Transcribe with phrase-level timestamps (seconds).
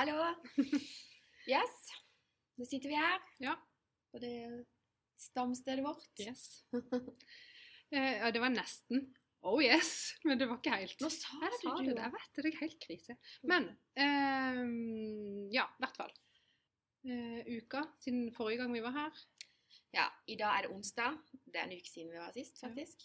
[0.00, 0.16] Hallo!
[1.44, 1.72] Yes,
[2.56, 3.52] nå sitter vi her Ja.
[4.08, 4.64] på det
[5.20, 6.08] stamstedet vårt.
[6.20, 6.64] Yes.
[7.92, 9.00] Eh, ja, det var nesten.
[9.42, 11.00] Oh yes, men det var ikke helt.
[11.02, 13.16] Nå sa du sa det det, jeg vet det, det er helt krise.
[13.42, 13.66] Men
[13.98, 16.12] um, ja, i hvert fall.
[17.02, 19.24] Uh, uka siden forrige gang vi var her.
[19.90, 21.18] Ja, i dag er det onsdag.
[21.42, 23.02] Det er en uke siden vi var sist, faktisk.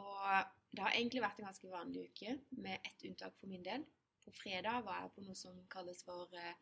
[0.00, 3.84] Og det har egentlig vært en ganske vanlig uke, med ett unntak for min del.
[4.24, 6.56] På fredag var jeg på noe som kalles for eh,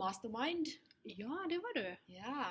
[0.00, 0.66] mastermind.
[1.08, 1.86] Ja, det var du.
[2.12, 2.42] Ja.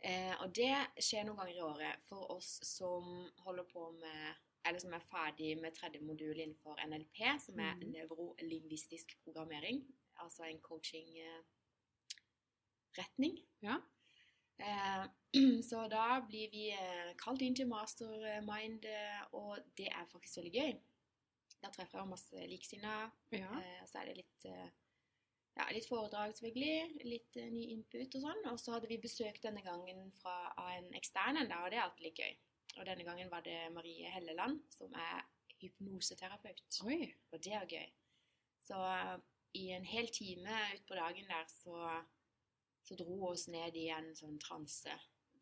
[0.00, 3.04] Eh, og det skjer noen ganger i året for oss som
[3.44, 4.24] holder på med
[4.68, 7.82] eller som er ferdig med tredje modul innenfor NLP, som er mm.
[7.94, 9.78] nevrolingvistisk programmering.
[10.20, 13.34] Altså en coaching-retning.
[13.62, 13.76] Ja.
[14.58, 15.04] Eh,
[15.70, 20.54] så da blir vi eh, kalt inn til mastermind, eh, og det er faktisk veldig
[20.60, 20.72] gøy.
[21.62, 23.08] Da treffer jeg masse likesinnede.
[23.34, 23.48] Ja.
[23.58, 24.68] Eh, så er det litt, eh,
[25.58, 27.06] ja, litt foredrag, selvfølgelig.
[27.08, 28.44] Litt eh, ny input og sånn.
[28.52, 31.86] Og så hadde vi besøk denne gangen fra, av en ekstern en, og det er
[31.86, 32.36] alltid litt gøy.
[32.78, 35.24] Og denne gangen var det Marie Helleland, som er
[35.58, 36.82] hypnoseterapeut.
[36.86, 37.00] Oi.
[37.32, 37.88] Og det er gøy.
[38.62, 38.78] Så
[39.58, 41.88] i en hel time utpå dagen der så,
[42.86, 44.94] så dro oss ned i en sånn transe.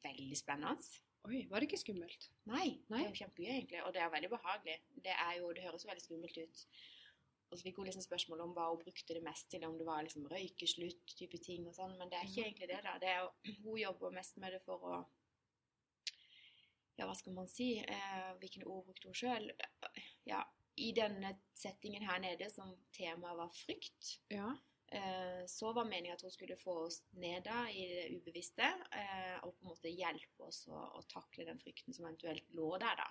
[0.07, 1.05] Veldig spennende.
[1.25, 2.29] Oi, var det ikke skummelt?
[2.47, 2.99] Nei, Nei?
[3.01, 4.77] det er jo kjempegøy egentlig, og det er veldig behagelig.
[5.03, 6.67] Det, jo, det høres jo veldig skummelt ut.
[7.51, 9.87] Og så fikk hun liksom spørsmål om hva hun brukte det mest til, om det
[9.87, 12.47] var liksom røykeslutt type ting og sånn, men det er ikke Mhm.
[12.51, 12.99] egentlig det da.
[12.99, 13.31] Det jo,
[13.65, 15.07] hun jobber mest med det for å,
[16.99, 19.51] ja, hva skal man si, eh, hvilken ord brukte hun selv?
[20.27, 20.43] Ja,
[20.77, 24.55] i denne settingen her nede som temaet var frykt, Ja.
[24.93, 29.37] Eh, så var meningen at hun skulle få oss ned da i det ubevisste, eh,
[29.43, 33.03] og på en måte hjelpe oss å, å takle den frykten som eventuelt lå der
[33.03, 33.11] da.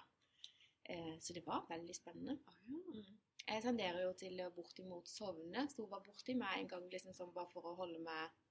[0.90, 2.38] Eh, så det var veldig spennende.
[2.70, 3.14] Mm.
[3.46, 7.14] Jeg tenderer jo til å bortimot sovne, så hun var borti meg en gang liksom
[7.14, 8.42] sånn bare for å holde meg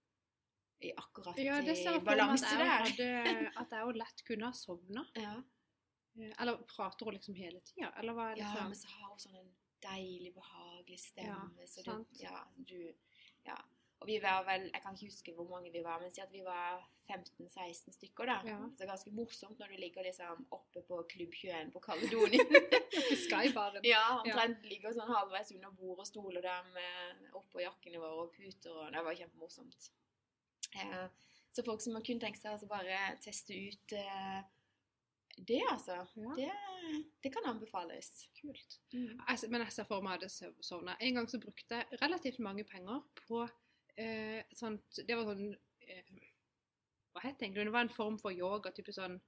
[0.84, 2.70] i akkurat Ja, i balanse der.
[2.84, 3.10] hadde,
[3.56, 5.04] at jeg jo lett kunne ha sovna.
[5.18, 5.34] Ja.
[6.14, 7.90] Eller prater hun liksom hele tida?
[8.00, 8.68] Det ja, liksom?
[8.70, 9.52] men så har hun sånn en
[9.84, 11.50] deilig, behagelig stemme.
[11.58, 12.78] Ja, så du, ja, du,
[13.46, 13.56] ja.
[14.04, 16.32] Og vi var vel, jeg kan ikke huske hvor mange vi var, men si at
[16.32, 18.36] vi var 15-16 stykker da.
[18.44, 18.58] Ja.
[18.68, 22.52] Så det er ganske morsomt når du ligger liksom oppe på Klubb 21 på Kaledonien.
[23.24, 23.84] Skybaren.
[23.88, 28.34] ja, omtrent ligger sånn halvveis under bord og stoler der med oppå jakkene våre og
[28.36, 29.88] puter, og det var kjempemorsomt.
[30.74, 31.06] Eh,
[31.54, 34.40] så folk som har kun tenkt seg altså bare teste ut eh,
[35.36, 36.34] det, altså, Ja.
[36.36, 36.50] det,
[37.22, 38.28] det kan anbefales.
[38.40, 38.80] Kult.
[38.92, 39.20] Mm.
[39.28, 40.96] Altså, men jeg ser for meg at jeg sovna.
[41.00, 43.44] En gang så brukte jeg relativt mange penger på
[43.96, 46.10] eh, sånt Det var sånn eh,
[47.14, 47.66] Hva het det egentlig?
[47.68, 49.20] Det var en form for yoga, type sånn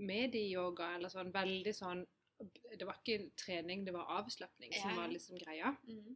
[0.00, 2.04] medieyoga, eller sånn veldig sånn
[2.40, 5.74] Det var ikke trening, det var avslapning som var liksom greia.
[5.84, 6.14] Mm.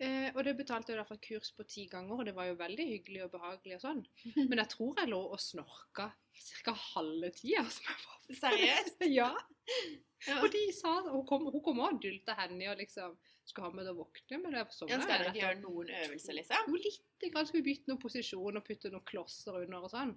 [0.00, 2.86] Eh, og det betalte jeg derfor kurs på ti ganger, og det var jo veldig
[2.88, 3.98] hyggelig og behagelig og sånn.
[4.48, 6.06] Men jeg tror jeg lå og snorka
[6.64, 6.72] ca.
[6.94, 7.66] halve tida.
[7.66, 8.06] var
[8.40, 9.04] Seriøst?
[9.20, 9.32] Ja.
[10.26, 10.36] Ja.
[10.44, 13.14] Og de sa Hun kom, hun kom og dulta henne og liksom
[13.48, 14.96] skulle ha meg til å våkne, men jeg sovna.
[14.96, 16.66] Ja, skal dere gjøre noen øvelser, liksom?
[16.68, 17.48] Jo, lite grann.
[17.48, 20.12] Skulle bytte noen posisjon og putte noen klosser under og sånn.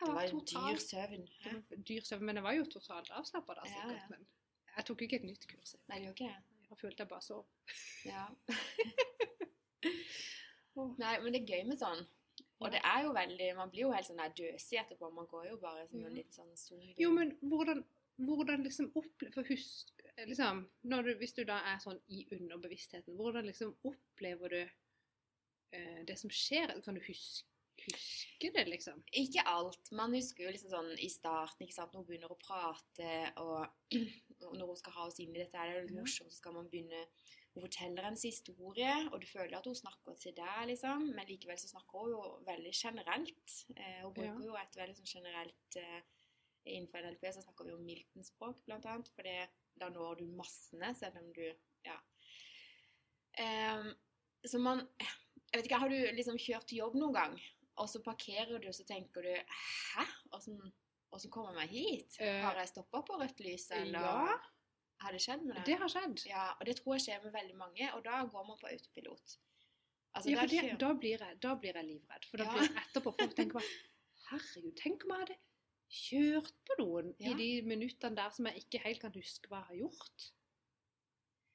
[0.00, 1.26] Det var var en dyr søvn.
[1.44, 3.98] det var dyr søvn, men jeg var jo totalt avslappa da, Ja, sikkert.
[3.98, 4.06] ja.
[4.14, 4.26] Men
[4.76, 5.74] jeg tok ikke et nytt kurs.
[5.90, 6.59] Nei, det gjorde ikke det.
[6.70, 7.42] Jeg følte jeg bare sov.
[8.06, 8.28] Ja.
[11.00, 12.02] Nei, men det er gøy med sånn.
[12.60, 15.08] Og det er jo veldig Man blir jo helt sånn døsig etterpå.
[15.14, 16.94] Man går jo bare som en litt sånn zombie.
[17.00, 17.82] Jo, men hvordan,
[18.20, 19.94] hvordan liksom opple- For husk
[20.28, 26.18] liksom, du, Hvis du da er sånn i underbevisstheten, hvordan liksom opplever du uh, det
[26.20, 26.74] som skjer?
[26.84, 27.46] Kan du huske,
[27.86, 29.00] huske det, liksom?
[29.16, 29.88] Ikke alt.
[29.96, 33.96] Man husker jo liksom sånn i starten, ikke sant, når hun begynner å prate, og
[34.40, 36.56] når hun skal ha oss inn i dette, her, det er litt morsomt, så skal
[36.56, 37.04] man begynne
[37.50, 41.58] Hun forteller hennes historie, og du føler at hun snakker til deg, liksom, men likevel
[41.58, 43.54] så snakker hun jo veldig generelt.
[43.74, 46.00] Eh, hun bruker jo et veldig sånn generelt eh,
[46.68, 49.48] Innenfor NLP så snakker vi om Milton-språk, blant annet, for det,
[49.80, 51.46] da når du massene, selv om du
[51.88, 51.96] Ja.
[53.40, 53.90] Eh,
[54.46, 57.40] så man Jeg vet ikke, har du liksom kjørt til jobb noen gang?
[57.80, 60.04] Og så parkerer du, og så tenker du Hæ?
[60.36, 60.60] Åssen
[61.12, 62.16] åssen kommer jeg meg hit?
[62.20, 64.38] Eh, Har jeg stoppa på rødt lys, eller Ja,
[65.02, 65.64] har det skjedd med deg?
[65.66, 66.24] det har skjedd.
[66.26, 69.36] Ja, og det tror jeg skjer med veldig mange, og da går man på autopilot.
[70.14, 72.24] Altså, Ja, for det, da, blir jeg, da blir jeg livredd.
[72.30, 72.50] For da Ja.
[72.52, 73.72] blir jeg etterpå folk tenker bare
[74.30, 75.36] Herregud, tenk om jeg hadde
[75.90, 77.30] kjørt på noen Ja.
[77.30, 80.30] i de minuttene der som jeg ikke helt kan huske hva jeg har gjort.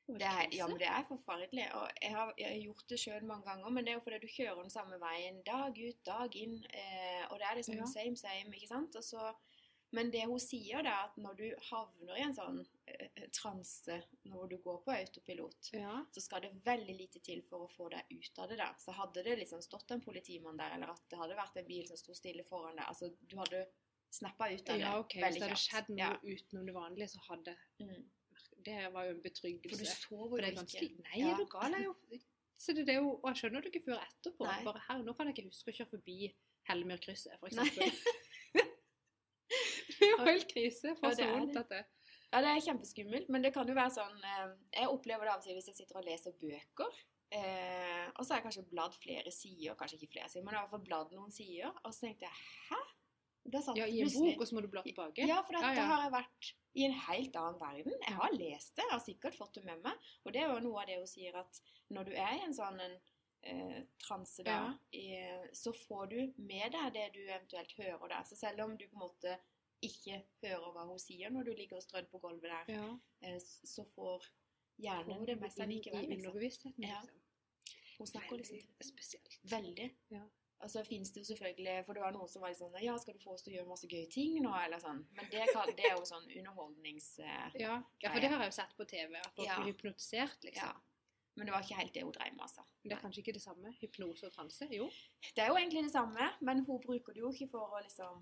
[0.08, 1.66] Det er, ja, men det er forferdelig.
[1.74, 4.20] Og jeg har, jeg har gjort det sjøl mange ganger, men det er jo fordi
[4.22, 6.60] du kjører den samme veien dag ut, dag inn.
[6.70, 7.86] Eh, og det er liksom Ja.
[7.90, 8.96] same, same, ikke sant?
[8.96, 9.34] Og så,
[9.92, 12.58] Men det hun sier, da, at når du havner i en sånn
[12.88, 16.04] eh, transe når du går på autopilot, Ja.
[16.12, 18.74] så skal det veldig lite til for å få deg ut av det der.
[18.80, 21.88] Så hadde det liksom stått en politimann der, eller at det hadde vært en bil
[21.88, 23.68] som sto stille foran deg, altså du hadde
[24.12, 25.14] snappa ut av det ja, OK.
[25.16, 28.04] Hvis det hadde skjedd noe utenom det vanlige, så hadde Mm.
[28.66, 29.96] Det var jo en For du betryggelse.
[30.02, 31.04] sover jo ganske ikke.
[31.06, 31.34] Nei, Ja.
[31.34, 31.72] er du gal?
[31.78, 32.22] Jeg
[32.58, 34.46] så det, det er jo, og jeg skjønner det ikke før etterpå.
[34.48, 34.64] Nei.
[34.64, 36.34] Bare her, Nå kan jeg ikke huske å kjøre forbi
[36.70, 37.92] Hellemyrkrysset, for eksempel.
[40.00, 40.96] det er jo helt krise.
[41.00, 41.60] Får Ja, så vondt det.
[41.66, 41.84] at det
[42.34, 45.38] Ja, det er kjempeskummelt, men det kan jo være sånn eh, Jeg opplever det av
[45.40, 46.98] og til hvis jeg sitter og leser bøker.
[47.36, 50.60] Eh, og så har jeg kanskje bladd flere sider, kanskje ikke flere sider, men jeg
[50.60, 51.72] har i hvert fall bladd noen sider.
[51.84, 52.36] Og så tenkte jeg
[52.72, 52.82] hæ?
[53.46, 53.78] Da sant.
[53.78, 55.26] Ja, i en bok, og så må du bla tilbake?
[55.28, 55.86] Ja, for Ja, ja.
[55.86, 57.94] har jeg vært i en helt annen verden.
[58.08, 59.94] Jeg har lest det, jeg har sikkert fått det med meg.
[60.26, 61.60] Og det er jo noe av det hun sier, at
[61.94, 62.96] når du er i en sånn en,
[63.44, 65.06] eh, transe da, i,
[65.54, 68.24] så får du med deg det du eventuelt hører der.
[68.24, 69.38] Så selv om du på en måte
[69.86, 72.98] ikke hører hva hun sier når du ligger og strødd på gulvet der, Ja.
[73.22, 74.26] eh, så får
[74.82, 76.04] hjernen det med seg likevel.
[76.04, 76.32] I Liksom.
[76.34, 77.02] underbevisstheten, Ja.
[77.02, 77.22] liksom.
[78.00, 79.40] Hun snakker liksom Veldig spesielt.
[79.44, 79.96] veldig.
[80.10, 80.24] Ja.
[80.64, 83.18] Og så finnes det jo selvfølgelig For det var noen som var sånn Ja, skal
[83.18, 84.54] du få oss til å gjøre masse gøye ting nå?
[84.64, 85.02] Eller sånn.
[85.18, 85.44] Men det,
[85.76, 87.10] det er jo sånn underholdnings...
[87.20, 87.82] eh, Ja.
[88.02, 89.58] ja, for det har jeg jo sett på TV, at folk Ja.
[89.60, 90.70] blir hypnotisert, liksom.
[90.72, 90.74] Ja.
[91.36, 92.64] Men det var ikke helt det hun drev med, altså.
[92.64, 93.74] Men det er kanskje ikke det samme?
[93.82, 94.68] Hypnose og transe?
[94.72, 94.86] Jo.
[95.36, 98.22] Det er jo egentlig det samme, men hun bruker det jo ikke for å liksom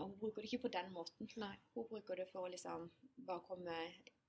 [0.00, 1.28] Hun bruker det ikke på den måten.
[1.36, 1.52] Nei.
[1.76, 2.88] Hun bruker det for å liksom
[3.28, 3.76] bare komme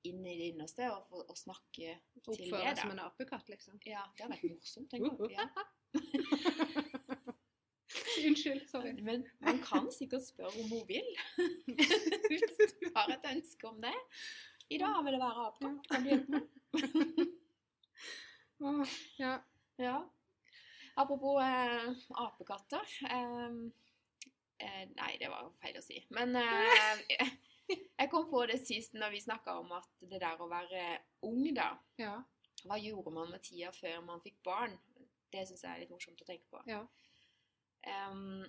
[0.05, 3.47] inn i det innerste og, for, og snakke til Oppføre det, deg som en apekatt,
[3.49, 3.79] liksom.
[3.87, 5.39] Ja, det har vært morsomt, tenker jeg.
[5.39, 5.65] Ja.
[8.27, 8.67] Unnskyld.
[8.69, 8.93] Sorry.
[9.01, 11.07] Men man kan sikkert spørre om hun vil.
[12.29, 13.95] Hvis du har et ønske om det.
[14.69, 15.89] I dag vil det være apekatt.
[15.91, 17.33] Kan du hjelpe meg?
[18.65, 18.85] Oh,
[19.19, 19.33] ja.
[19.77, 19.97] Ja.
[20.95, 22.93] Apropos eh, apekatter.
[23.11, 23.57] Eh,
[24.57, 25.99] eh, nei, det var feil å si.
[26.15, 27.25] Men eh,
[27.67, 30.87] jeg kom på det sist når vi snakka om at det der å være
[31.27, 32.15] ung, da Ja.
[32.65, 34.73] Hva gjorde man med tida før man fikk barn?
[35.29, 36.63] Det syns jeg er litt morsomt å tenke på.
[36.65, 36.79] Ja.
[37.85, 38.45] Em,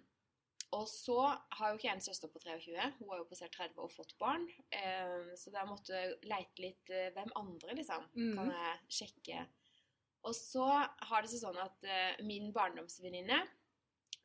[0.74, 2.74] og så har jo ikke jeg en søster på 23.
[2.98, 4.48] Hun har jo passert 30 og fått barn.
[4.74, 8.32] Um, så da måtte jeg leite litt uh, hvem andre, liksom, mm.
[8.34, 9.44] kan jeg sjekke.
[10.26, 13.44] Og så har det seg sånn at uh, min barndomsvenninne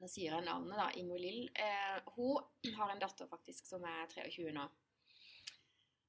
[0.01, 0.87] Nå sier jeg navnet, da.
[0.97, 1.43] Inger Lill.
[1.61, 4.63] Eh, hun har en datter faktisk som er 23 nå.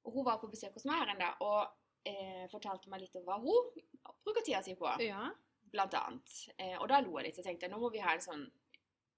[0.01, 3.27] Og hun var på besøk hos meg her en dag og fortalte meg litt om
[3.27, 3.69] hva hun
[4.25, 5.27] bruker tida si på ja.
[5.69, 6.33] blant annet.
[6.79, 8.47] Og da lo jeg litt, så tenkte jeg nå må vi ha en sånn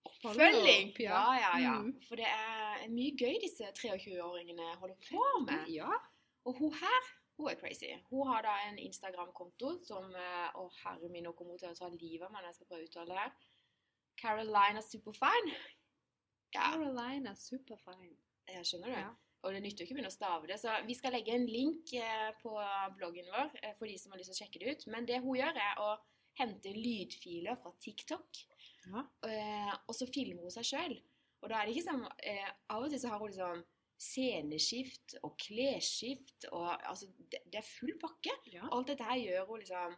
[0.06, 0.94] oppfølging.
[1.02, 1.76] Ja, ja, ja.
[1.82, 1.94] Mm.
[2.08, 5.70] For det er mye gøy disse 23-åringene holder på med.
[5.74, 5.92] Ja.
[6.46, 7.10] Og hun her,
[7.40, 7.92] hun er crazy.
[8.12, 11.78] Hun har da en Instagram-konto som eh, Å, herre min, nå kommer hun til å
[11.78, 13.36] ta livet av meg når jeg skal prøve å uttale det her.
[14.22, 15.60] Carolina Superfine.
[16.56, 18.16] Ja, Carolina Superfine.
[18.48, 19.00] jeg skjønner du.
[19.00, 19.14] Ja.
[19.46, 20.58] Og det nytter jo ikke å begynne å stave det.
[20.58, 22.54] Så vi skal legge en link eh, på
[22.98, 24.86] bloggen vår eh, for de som har lyst til å sjekke det ut.
[24.94, 25.92] Men det hun gjør, er å
[26.40, 28.42] hente lydfiler fra TikTok.
[28.86, 29.04] Ja.
[29.30, 30.98] Eh, og så filmer hun seg sjøl.
[31.42, 33.64] Og da er det ikke sånn eh, Av og til så har hun liksom
[34.06, 38.34] sceneskift og klesskift og altså det, det er full pakke.
[38.54, 38.68] ja.
[38.72, 39.96] Alt dette her gjør hun liksom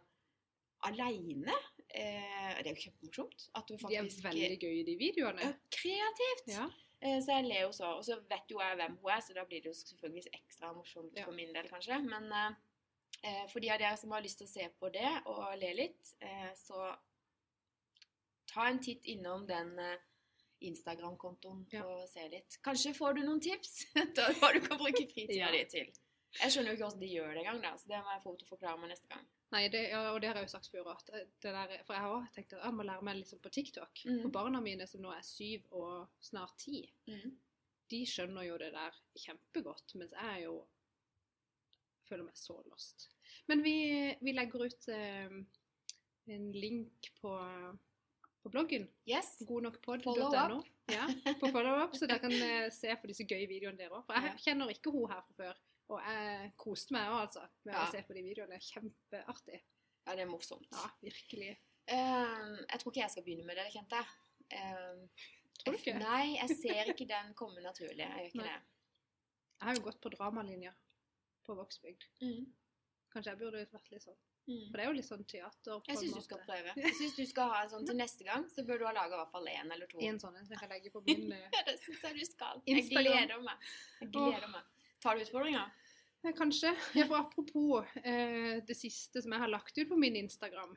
[0.88, 1.54] aleine.
[1.88, 3.48] Eh, det er jo kjempemorsomt.
[3.58, 5.48] At hun De er faktisk veldig gøye, de videoene.
[5.74, 6.52] Kreativt.
[6.54, 6.68] Ja.
[7.00, 7.92] Eh, Så jeg ler jo så.
[7.98, 10.72] Og så vet jo jeg hvem hun er, så da blir det jo selvfølgelig ekstra
[10.76, 11.24] morsomt Ja.
[11.24, 11.98] for min del, kanskje.
[12.06, 12.54] Men eh,
[13.52, 16.14] for de av dere som har lyst til å se på det og le litt,
[16.20, 16.92] eh, så
[18.52, 19.96] ta en titt innom den eh,
[20.68, 21.84] Instagram-kontoen Ja.
[21.86, 22.58] og se litt.
[22.64, 23.72] Kanskje får du noen tips
[24.16, 25.50] til hva du kan bruke fritida Ja.
[25.54, 25.90] di til.
[26.42, 28.46] Jeg skjønner jo ikke hvordan de gjør det engang, så det må jeg få til
[28.46, 29.26] å forklare meg neste gang.
[29.50, 30.90] Nei, det, og det har jeg jo sagt før.
[30.92, 31.04] òg,
[31.40, 34.02] for jeg har også tenkt at jeg må lære meg sånn på TikTok.
[34.04, 34.18] Mm.
[34.22, 36.82] For barna mine som nå er syv og snart ti,
[37.88, 39.94] de skjønner jo det der kjempegodt.
[39.96, 40.58] Mens jeg er jo
[42.08, 43.08] føler meg så lost.
[43.48, 43.76] Men vi,
[44.24, 45.36] vi legger ut eh,
[46.34, 47.32] en link på,
[48.42, 48.88] på bloggen.
[49.08, 49.36] Yes.
[49.46, 51.06] Follow Ja,
[51.40, 54.04] på follow-up, så dere kan eh, se på disse gøye videoene der òg.
[54.08, 55.64] For jeg kjenner ikke hun her fra før.
[55.88, 57.86] Og jeg koste meg òg, altså, med Ja.
[57.86, 58.58] å se på de videoene.
[58.60, 59.60] Kjempeartig.
[60.04, 60.68] Ja, det er morsomt.
[60.72, 61.54] Ja, virkelig.
[61.88, 64.16] Um, jeg tror ikke jeg skal begynne med det, det kjente jeg.
[64.58, 65.94] Eh, Tror du ikke?
[65.98, 68.04] Nei, jeg ser ikke den komme naturlig.
[68.04, 68.50] Jeg gjør ikke Nei.
[68.52, 68.60] det.
[69.58, 70.74] Jeg har jo gått på dramalinja
[71.48, 72.08] på Vågsbygd.
[72.22, 72.48] Mm.
[73.12, 74.18] Kanskje jeg burde vært litt sånn.
[74.48, 74.68] Mm.
[74.70, 76.72] For det er jo litt sånn teater på Jeg syns du skal prøve.
[76.86, 79.18] Jeg synes du skal ha en sånn til neste gang, så bør du ha laga
[79.18, 80.00] i hvert fall én eller to.
[80.04, 82.62] En sånn en som jeg kan legge på min eh, det syns jeg du skal.
[82.68, 83.68] Jeg gleder meg.
[84.00, 84.72] Jeg gleder meg.
[85.04, 85.66] Tar du utfordringa?
[86.38, 86.72] Kanskje.
[86.98, 90.72] Ja, for apropos eh, det siste som jeg har lagt ut på min Instagram.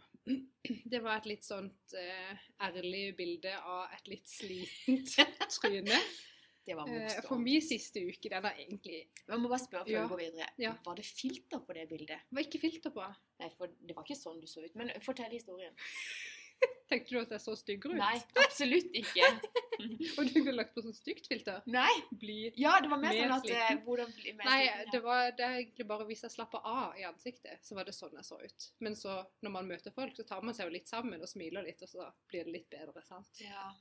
[0.86, 5.16] Det var et litt sånt eh, ærlig bilde av et litt slitent
[5.58, 5.98] tryne.
[6.72, 7.28] Det var Eh, morsomt.
[7.28, 10.04] For min siste uke, den er egentlig Jeg må bare spørre før Ja.
[10.08, 10.50] vi går videre.
[10.63, 10.74] Ja.
[10.86, 12.22] Var det filter på det bildet?
[12.30, 13.08] Det var ikke filter på.
[13.42, 14.75] Nei, for det var ikke sånn du så ut.
[14.80, 15.75] Men fortell historien.
[16.92, 17.98] Tenkte du at jeg så styggere ut?
[17.98, 19.28] Nei, absolutt ikke.
[20.20, 21.62] Og du kunne lagt på sånn stygt filter?
[21.72, 21.90] Nei.
[22.22, 23.80] Bli Ja, det var mer Mer sånn at eh, sliten.
[23.88, 24.92] Hvordan bli mer Nei, sliten, ja.
[24.94, 28.13] det var det egentlig bare hvis jeg slapper av i ansiktet, så var det sånn
[28.20, 28.68] jeg så ut.
[28.80, 31.66] Men så, når man møter folk, så tar man seg jo litt sammen og smiler
[31.66, 33.32] litt, og så blir det litt bedre, sant?
[33.42, 33.72] Ja.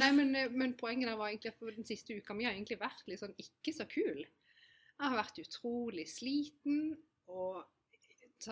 [0.00, 2.80] Nei, men, eh, men poenget der var egentlig at den siste uka mi har egentlig
[2.80, 4.24] vært litt sånn ikke så kul.
[4.24, 6.94] Jeg har vært utrolig sliten,
[7.28, 7.64] og,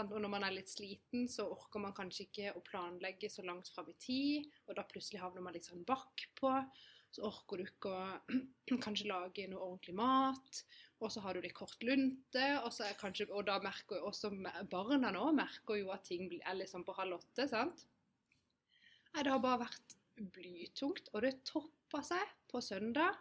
[0.03, 3.71] og når man er litt sliten, så orker man kanskje ikke å planlegge så langt
[3.73, 6.57] fram i tid, og da plutselig havner man litt sånn bakpå.
[7.13, 10.63] Så orker du ikke å kanskje lage noe ordentlig mat,
[11.03, 14.33] og så har du litt kort lunte, og, kanskje, og da merker jo også
[14.71, 17.87] barna nå merker jo at ting er liksom på halv åtte, sant?
[19.13, 19.97] Nei, det har bare vært
[20.33, 23.19] blytungt, og det toppa seg på søndag.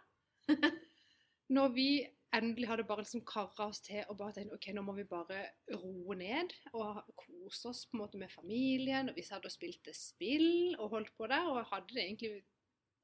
[1.56, 1.88] Når vi
[2.32, 5.42] endelig hadde bare liksom kara oss til og bare tenkte ok, nå må vi bare
[5.74, 9.10] roe ned og kose oss på en måte med familien.
[9.10, 12.32] Og vi satt og spilte spill og holdt på der, og hadde det egentlig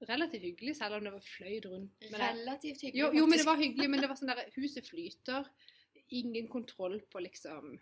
[0.08, 2.08] relativt hyggelig, selv om det var fløyd rundt.
[2.12, 4.86] Men Relativt hyggelig, jo, jo, men det var hyggelig, men det var sånn der huset
[4.86, 5.48] flyter.
[6.16, 7.74] Ingen kontroll på liksom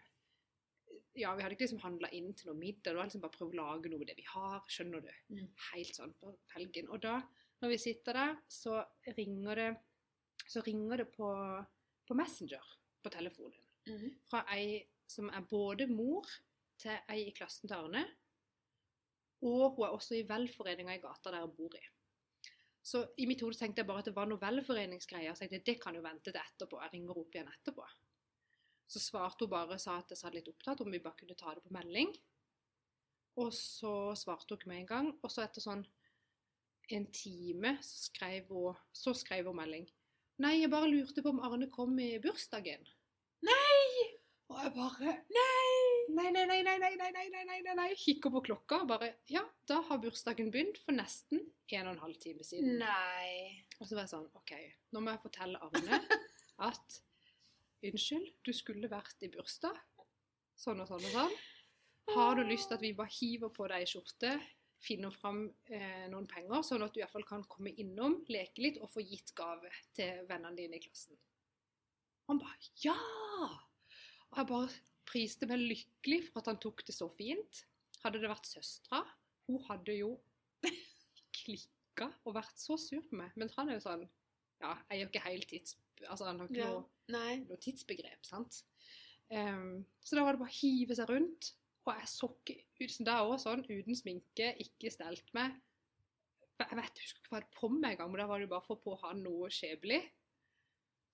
[1.18, 2.90] Ja, vi hadde ikke liksom handla inn til noe middag.
[2.90, 4.62] Det var liksom bare prøve å lage noe med det vi har.
[4.72, 5.12] Skjønner du?
[5.34, 5.50] Mm.
[5.70, 6.90] Helt sånn på felgen.
[6.94, 7.18] Og da,
[7.62, 8.80] når vi sitter der, så
[9.16, 9.70] ringer det
[10.46, 11.28] så ringer det på,
[12.06, 12.62] på Messenger
[13.02, 13.58] på telefonen.
[13.86, 14.12] Mm.
[14.30, 16.26] Fra ei som er både mor
[16.80, 18.02] til ei i klassen til Arne,
[19.46, 21.84] og hun er også i velforeninga i gata der hun bor i.
[22.86, 25.34] Så i mitt hode tenkte jeg bare at det var noe velforeningsgreier.
[25.34, 26.78] Så jeg tenkte det kan jo vente til etterpå.
[26.84, 27.86] Jeg ringer opp igjen etterpå.
[28.87, 31.55] Så svarte hun bare sa at jeg sa litt opptatt, om vi bare kunne ta
[31.55, 32.12] det på melding.
[33.43, 35.12] Og så svarte hun ikke med en gang.
[35.23, 35.85] Og så etter sånn
[36.95, 39.88] en time så skrev hun, så skrev hun melding.
[40.43, 42.85] Nei, jeg bare lurte på om Arne kom i bursdagen.
[43.47, 44.07] Nei!
[44.47, 45.87] Og jeg bare Nei!
[46.16, 47.88] Nei, nei, nei, nei, nei, nei, nei, nei, nei, nei, nei.
[47.99, 51.43] Kikker på klokka og bare Ja, da har bursdagen begynt for nesten
[51.75, 52.78] en og en halv time siden.
[52.78, 53.66] Nei.
[53.81, 54.55] Og så var jeg sånn OK,
[54.95, 55.99] nå må jeg fortelle Arne
[56.71, 57.00] at
[57.85, 59.76] Unnskyld, du skulle vært i bursdag.
[60.56, 61.35] Sånn og sånn og sånn.
[62.16, 64.37] Har du lyst til at vi bare hiver på deg skjorte,
[64.80, 65.42] finner fram
[65.73, 69.33] eh, noen penger, sånn at du iallfall kan komme innom, leke litt og få gitt
[69.37, 71.18] gave til vennene dine i klassen?
[72.30, 72.97] Han bare Ja!
[74.30, 74.71] Og jeg bare
[75.06, 77.62] priste meg lykkelig for at han tok det så fint.
[78.02, 79.02] Hadde det vært søstera,
[79.47, 80.16] hun hadde jo
[81.38, 83.35] klikka og vært så sur på meg.
[83.38, 84.06] Men han er jo sånn
[84.62, 85.76] Ja, jeg gjør ikke helt tids...
[86.04, 86.70] Altså, han har ikke Ja.
[86.72, 87.36] noe Nei.
[87.48, 88.62] noe tidsbegrep, sant?
[89.30, 91.52] Um, så da var det bare å hive seg rundt.
[91.86, 95.54] Og jeg så ikke da òg sånn, uten sminke, ikke stelt meg.
[96.58, 98.46] Jeg vet, jeg husker ikke hva jeg hadde på meg engang, men da var det
[98.48, 100.00] jo bare for å få han noe skjebnelig.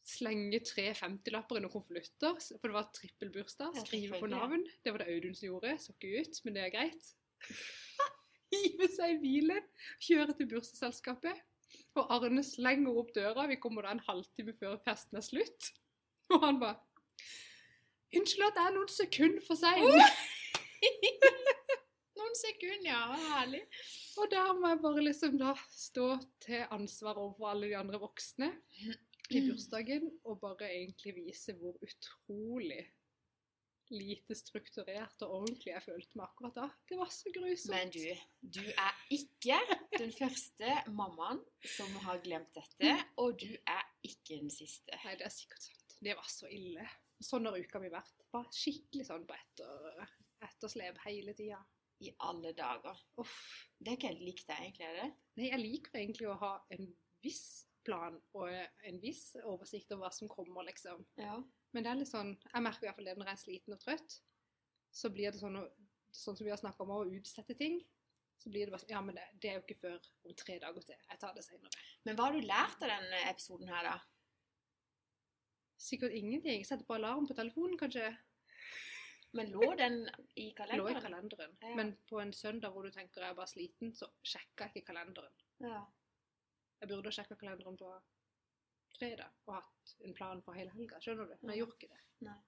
[0.02, 3.76] Slenge tre 50-lapper i noen konvolutter, for det var trippelbursdag.
[3.76, 4.64] Ja, Skrive på navn.
[4.82, 5.76] Det var det Audun som gjorde.
[5.82, 7.12] Så ikke ut, men det er greit.
[8.52, 9.68] Hive seg i bilen,
[10.02, 11.38] kjøre til bursdagsselskapet.
[11.99, 13.49] Og Arne slenger opp døra.
[13.50, 15.72] Vi kommer da en halvtime før festen er slutt.
[16.32, 16.80] Og han bare
[18.12, 19.87] Unnskyld at det er noen sekunder for seint.
[22.18, 22.99] Noen sekunder, ja.
[23.30, 23.62] Herlig.
[24.20, 26.08] Og der må jeg bare liksom da stå
[26.44, 28.50] til ansvar overfor alle de andre voksne
[29.32, 32.82] i bursdagen og bare egentlig vise hvor utrolig
[33.92, 36.66] lite strukturert og ordentlig jeg følte meg akkurat da.
[36.88, 37.75] Det var så grusomt.
[37.75, 38.04] Men du,
[38.58, 39.58] du er ikke
[39.99, 41.42] den første mammaen
[41.76, 44.96] som har glemt dette, og du er ikke den siste.
[45.04, 45.96] Nei, det er sikkert sant.
[46.02, 46.87] Det var så ille.
[47.22, 48.16] Sånn har uka mi vært.
[48.32, 50.02] Bare skikkelig sånn på etter,
[50.49, 51.61] etterslep hele tida.
[52.02, 52.99] I alle dager.
[53.22, 53.37] Uff.
[53.78, 55.11] Det er ikke helt likt deg, egentlig, er det?
[55.38, 56.88] Nei, jeg liker egentlig å ha en
[57.22, 57.44] viss
[57.86, 61.04] plan og en viss oversikt over hva som kommer, liksom.
[61.20, 61.38] Ja.
[61.72, 63.76] Men det er litt sånn Jeg merker i hvert fall det når jeg er sliten
[63.76, 64.18] og trøtt.
[64.92, 65.58] Så blir det sånn,
[66.12, 67.80] sånn som vi har snakka om, å utsette ting.
[68.42, 70.58] Så blir det bare sånn Ja, men det, det er jo ikke før om tre
[70.62, 70.98] dager til.
[71.08, 71.86] Jeg tar det senere.
[72.06, 73.96] Men hva har du lært av denne episoden her, da?
[75.82, 76.60] Sikkert ingenting.
[76.60, 78.12] Jeg setter på alarm på telefonen, kanskje.
[79.32, 80.02] Men lå den
[80.36, 80.78] i kalenderen?
[80.82, 81.30] Lå i kalenderen?
[81.32, 81.56] kalenderen.
[81.62, 81.74] Ja.
[81.78, 84.92] Men på en søndag hvor du tenker jeg er bare sliten, så sjekker jeg ikke
[84.92, 85.32] kalenderen.
[85.64, 85.80] Ja.
[86.82, 87.88] Jeg burde ha sjekka kalenderen på
[88.96, 90.98] fredag og hatt en plan for hele helga.
[91.02, 91.34] Skjønner du?
[91.40, 92.00] Men jeg gjorde ikke det.
[92.26, 92.38] Nei.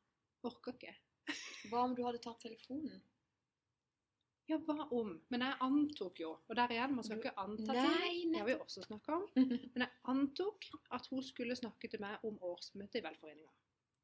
[0.44, 0.94] Orka ikke.
[1.70, 2.98] Hva om du hadde tatt telefonen?
[4.50, 5.14] Ja, hva om?
[5.32, 8.10] Men jeg antok jo, og der igjen, man skal ikke anta Nei.
[8.28, 9.28] Det har vi også snakka om.
[9.72, 10.66] Men jeg antok
[10.98, 13.54] at hun skulle snakke til meg om årsmøtet i Velforeninga.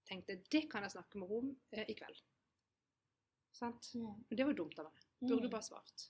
[0.08, 2.22] Tenkte det kan jeg snakke med henne eh, i kveld.
[3.58, 3.90] Sant?
[3.98, 5.04] Men det var dumt av meg.
[5.26, 6.06] Burde bare svart.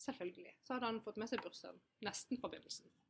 [0.00, 0.54] Selvfølgelig.
[0.64, 2.88] Så hadde han fått med seg bursdagen nesten forbindelsen.
[2.88, 3.05] begynnelsen.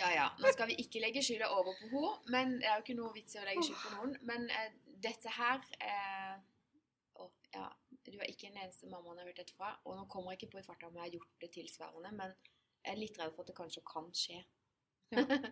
[0.00, 0.26] Ja, ja.
[0.40, 3.12] Nå skal vi ikke legge skylda over på henne, men det er jo ikke noe
[3.16, 4.14] vits i å legge skyld på noen.
[4.28, 4.70] Men eh,
[5.04, 6.38] dette her eh,
[7.20, 7.66] å, ja,
[8.06, 9.74] Du er ikke den eneste mammaen jeg har hørt dette fra.
[9.84, 12.32] Og nå kommer jeg ikke på i farta om jeg har gjort det tilsvarende, men
[12.80, 14.40] jeg er litt redd for at det kanskje kan skje.
[15.16, 15.26] Ja.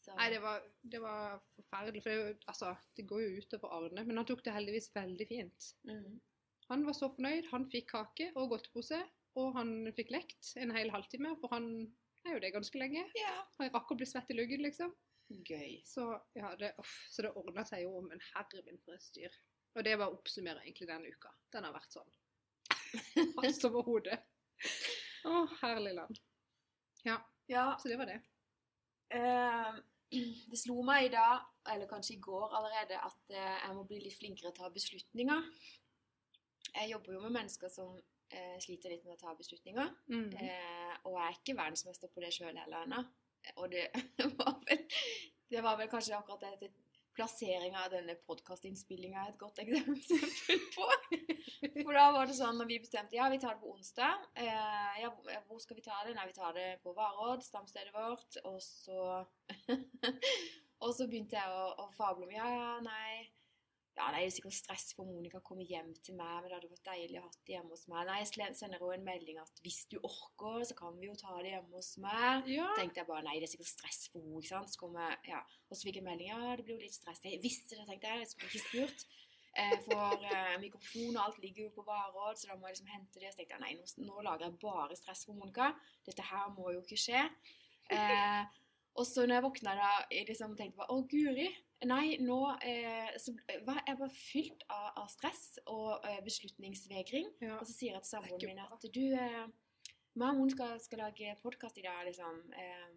[0.00, 0.62] Så, Nei, det var,
[0.92, 2.00] det var forferdelig.
[2.00, 5.66] For det, altså, det går jo utover Arne, men han tok det heldigvis veldig fint.
[5.84, 6.14] Mm.
[6.70, 7.50] Han var så fornøyd.
[7.50, 9.02] Han fikk kake og godtepose,
[9.40, 11.68] og han fikk lekt en hel halvtime, for han
[12.28, 13.04] er jo det ganske lenge.
[13.18, 13.36] Ja.
[13.60, 14.92] jeg rakk å bli svett i luggen, liksom.
[15.30, 15.80] Gøy.
[15.86, 19.36] Så ja, det, uff, så det ordna seg jo, men herre min for et styr.
[19.78, 21.30] Og det var å oppsummere egentlig denne uka.
[21.54, 22.10] Den har vært sånn.
[23.38, 24.18] Hals over hodet.
[25.28, 26.20] Å, herlig land.
[27.06, 28.20] Ja, Ja, så det var det.
[29.10, 29.78] Uh,
[30.10, 34.00] det slo meg i dag, eller kanskje i går allerede, at eh, jeg må bli
[34.02, 35.44] litt flinkere til å ta beslutninger.
[36.70, 37.92] Jeg jobber jo med mennesker som
[38.30, 39.90] eh, sliter litt med å ta beslutninger.
[40.12, 40.28] Mm.
[40.36, 43.02] Eh, og jeg er ikke verdensmester på det sjøl heller ennå.
[43.56, 43.88] Og det
[44.38, 44.86] var, vel,
[45.50, 46.72] det var vel kanskje akkurat det
[47.16, 50.86] plasseringa av denne podkastinnspillinga et godt eksempel på.
[51.82, 54.28] For da var det sånn når vi bestemte ja, vi tar det på onsdag.
[54.38, 55.10] Eh, ja,
[55.48, 56.14] hvor skal vi ta det?
[56.16, 58.40] Nei, vi tar det på Varodd, stamstedet vårt.
[58.46, 59.24] Og så
[60.80, 63.26] Og så begynte jeg å, å fable om ja, ja, nei
[63.98, 66.56] ja, nei, det er sikkert stress for Monica å komme hjem til meg, men det
[66.56, 68.04] hadde vært deilig å ha det hjemme hos meg.
[68.08, 71.34] Nei, jeg sender henne en melding at hvis du orker, så kan vi jo ta
[71.40, 72.48] det hjemme hos meg.
[72.48, 72.68] Ja.
[72.78, 74.38] tenkte jeg bare nei, det er sikkert stress for henne.
[74.40, 74.72] ikke sant?
[74.72, 75.42] Så kom jeg, ja.
[75.68, 77.24] Og så fikk jeg melding ja, det blir jo litt stress.
[77.26, 78.24] Jeg visste det, tenkte jeg.
[78.24, 79.06] Jeg skulle ikke spurt.
[79.58, 82.92] Eh, for eh, mikrofon og alt ligger jo på vareråd, så da må jeg liksom
[82.94, 83.32] hente det.
[83.32, 85.72] Så tenkte jeg nei, nå, nå lager jeg bare stress for Monica.
[86.06, 87.24] Dette her må jo ikke skje.
[87.90, 88.60] Eh,
[88.98, 91.48] og så når jeg våkna da, jeg liksom tenkte bare å guri.
[91.88, 93.32] Nei, nå eh, så
[93.64, 97.30] var jeg bare fylt av, av stress og eh, beslutningsvegring.
[97.40, 97.56] Ja.
[97.56, 99.44] Og så sier jeg til er samboeren min at du eh,
[100.18, 102.42] Mamma, hun skal, skal lage podkast i dag, liksom.
[102.58, 102.90] Eh,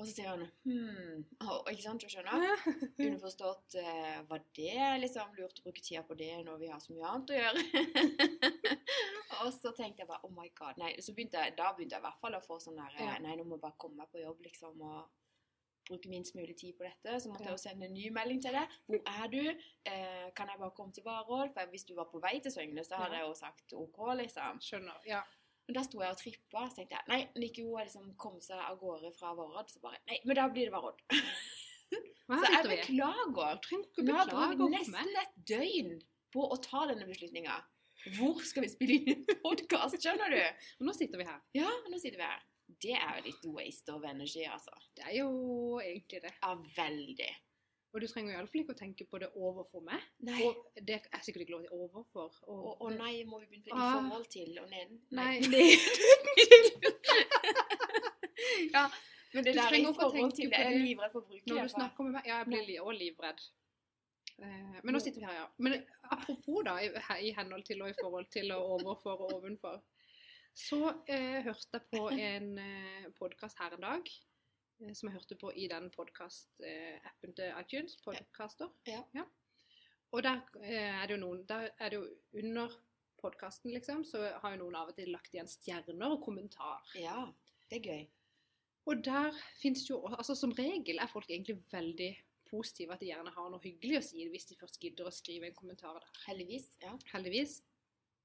[0.00, 1.24] og så sier han hm.
[1.44, 2.62] Og, ikke sant, du skjønner?
[3.04, 6.94] Underforstått eh, Var det liksom lurt å bruke tida på det når vi har så
[6.94, 7.64] mye annet å gjøre?
[9.42, 10.80] og så tenkte jeg bare oh my god.
[10.80, 13.10] Nei, så begynte jeg, da begynte jeg i hvert fall å få sånn der eh,
[13.10, 13.18] Ja.
[13.26, 14.80] Nei, nå må jeg bare komme meg på jobb, liksom.
[14.88, 15.28] og
[15.90, 17.18] bruke minst mulig tid på dette.
[17.20, 18.78] Så måtte jeg jo sende en ny melding til deg.
[18.88, 19.42] Hvor er du?
[19.90, 21.52] Eh, kan jeg bare komme til Varåd?
[21.56, 24.62] For hvis du var på vei til Søgne, så hadde jeg jo sagt OK, liksom.
[24.64, 25.00] Skjønner.
[25.08, 25.22] Ja.
[25.66, 28.08] Men da sto jeg og trippa, så tenkte jeg nei, men ikke hun har liksom
[28.18, 30.80] kommet seg av gårde fra Varåd, så bare Nei, men da blir det.
[30.80, 33.60] Her Så jeg beklager.
[33.98, 34.10] vi.
[34.14, 35.92] har brukt nesten et døgn
[36.34, 37.58] på å ta denne beslutninga.
[38.16, 40.40] Hvor skal vi spille inn podkast, skjønner du?
[40.80, 41.42] Og nå sitter vi her.
[41.58, 42.46] Ja, nå sitter vi her.
[42.80, 44.72] Det er jo litt waste of energy, altså.
[44.96, 45.28] Det er jo
[45.84, 46.32] egentlig det.
[46.42, 47.32] Ja, veldig.
[47.92, 49.98] Og du trenger iallfall ikke å tenke på det overfor meg.
[50.22, 50.44] Nei.
[50.46, 50.54] Og
[50.86, 52.30] det er sikkert ikke lov til overfor.
[52.46, 52.54] Å
[52.86, 53.98] å nei, må vi begynne på Ah.
[53.98, 55.00] forhold til og neden?
[55.10, 55.40] Nei.
[58.72, 58.90] ja,
[59.32, 61.68] men det Du der i forhold til det er livredd for å bruke Når du
[61.74, 63.40] snakker med meg Ja, jeg blir òg livredd.
[64.40, 65.46] Eh, men nå sitter vi her, ja.
[65.58, 65.72] Men
[66.14, 66.88] apropos da, i,
[67.26, 69.80] i henhold til og i forhold til og overfor og ovenfor,
[70.54, 74.10] så eh, hørte jeg på en eh, podkast her en dag.
[74.80, 77.96] eh, Som jeg hørte på i den podkast-appen til iTunes.
[78.04, 78.70] Podcaster.
[78.86, 79.24] Ja.
[80.12, 82.06] Og der eh, er noen Der er det jo
[82.42, 82.72] under
[83.20, 86.80] podkasten, liksom, så har jo noen av og til lagt igjen stjerner og kommentar.
[86.96, 87.26] Ja,
[87.70, 88.06] det er gøy.
[88.88, 92.14] Og der finnes jo altså Som regel er folk egentlig veldig
[92.50, 95.46] positive, at de gjerne har noe hyggelig å si hvis de først gidder å skrive
[95.46, 96.08] en kommentar der.
[96.26, 96.72] Heldigvis.
[96.82, 96.96] Ja.
[97.12, 97.60] Heldigvis.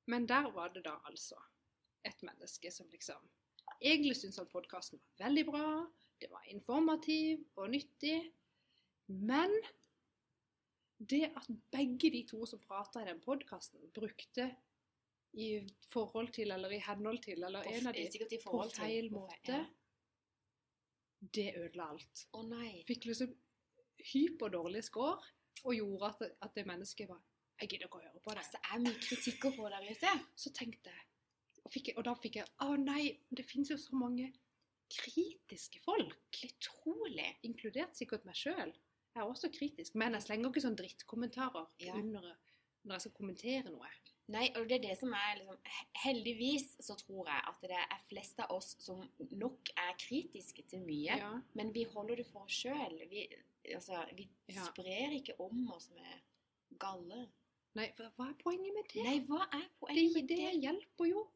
[0.08, 1.38] Men der var det da altså
[2.06, 3.30] et menneske som liksom
[3.82, 5.70] egentlig syntes at podkasten var veldig bra,
[6.22, 8.20] det var informativ og nyttig,
[9.08, 9.52] men
[10.98, 14.48] det at begge de to som prata i den podkasten, brukte
[15.36, 15.50] i
[15.92, 19.66] forhold til eller i henhold til eller På, en av de på feil måte,
[21.20, 22.28] det ødela alt.
[22.32, 22.84] Å nei.
[22.88, 23.34] Fikk liksom
[24.14, 25.20] hyperdårlig score,
[25.66, 27.24] og gjorde at, at det mennesket var
[27.56, 28.42] Jeg gidder ikke å høre på det.
[28.42, 30.10] Altså, det er mye kritikk å få der ute.
[30.36, 31.06] Så tenkte jeg
[31.66, 34.32] Og, fikk, og da fikk jeg Å nei, det finnes jo så mange
[34.94, 36.16] kritiske folk.
[36.46, 37.32] Utrolig.
[37.48, 38.74] Inkludert sikkert meg sjøl.
[39.16, 41.94] Jeg er også kritisk, men jeg slenger ikke sånn drittkommentarer Ja.
[41.96, 42.36] under
[42.86, 43.88] når jeg skal kommentere noe.
[44.28, 45.58] Nei, og det er det som er liksom
[46.04, 49.02] Heldigvis så tror jeg at det er flest av oss som
[49.32, 51.42] nok er kritiske til mye, Ja.
[51.54, 53.10] men vi holder det for oss sjøl.
[53.10, 53.28] Vi,
[53.74, 54.66] altså, vi Ja.
[54.66, 56.22] sprer ikke om oss med
[56.80, 57.28] galle.
[57.76, 59.04] Nei, hva er poenget med det?
[59.04, 60.62] Nei, hva er det, poenget med det det?
[60.62, 61.32] hjelper jo.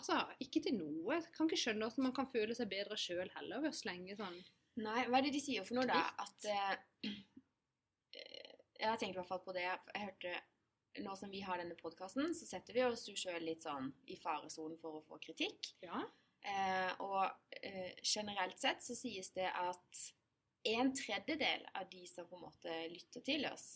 [0.00, 1.18] Altså, ikke til noe.
[1.18, 4.16] Jeg kan ikke skjønne hvordan man kan føle seg bedre sjøl heller ved å slenge
[4.16, 4.38] sånn
[4.80, 6.06] Nei, hva er det de sier for noe, da?
[6.22, 7.10] At eh,
[8.80, 9.66] Jeg har tenkt i hvert fall på det.
[9.66, 10.38] Jeg hørte
[11.04, 14.16] Nå som vi har denne podkasten, så setter vi oss jo sjøl litt sånn i
[14.18, 15.68] faresonen for å få kritikk.
[15.84, 16.00] Ja.
[16.42, 20.00] Uh, og uh, generelt sett så sies det at
[20.72, 23.68] en tredjedel av de som på en måte lytter til oss,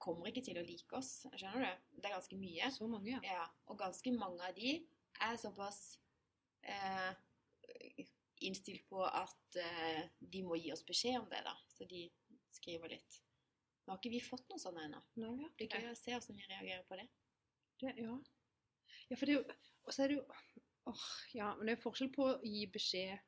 [0.00, 1.26] kommer ikke til å like oss.
[1.36, 1.84] Skjønner du?
[1.98, 2.72] Det er ganske mye.
[2.74, 3.20] Så mange, ja.
[3.26, 4.78] Ja, og ganske mange av de
[5.28, 5.80] er såpass
[6.62, 7.12] eh,
[8.42, 11.54] innstilt på at eh, de må gi oss beskjed om det, da.
[11.76, 12.04] Så de
[12.52, 13.20] skriver litt.
[13.86, 15.00] Nå har ikke vi fått noe sånt ennå.
[15.18, 15.90] Nei, vi har Det ikke er det.
[15.90, 17.06] gøy å se hvordan vi reagerer på det.
[17.82, 17.94] det.
[17.98, 18.16] Ja.
[19.10, 20.24] ja, for det er jo Og så er det jo
[20.86, 23.18] åh, Ja, men det er forskjell på å gi beskjed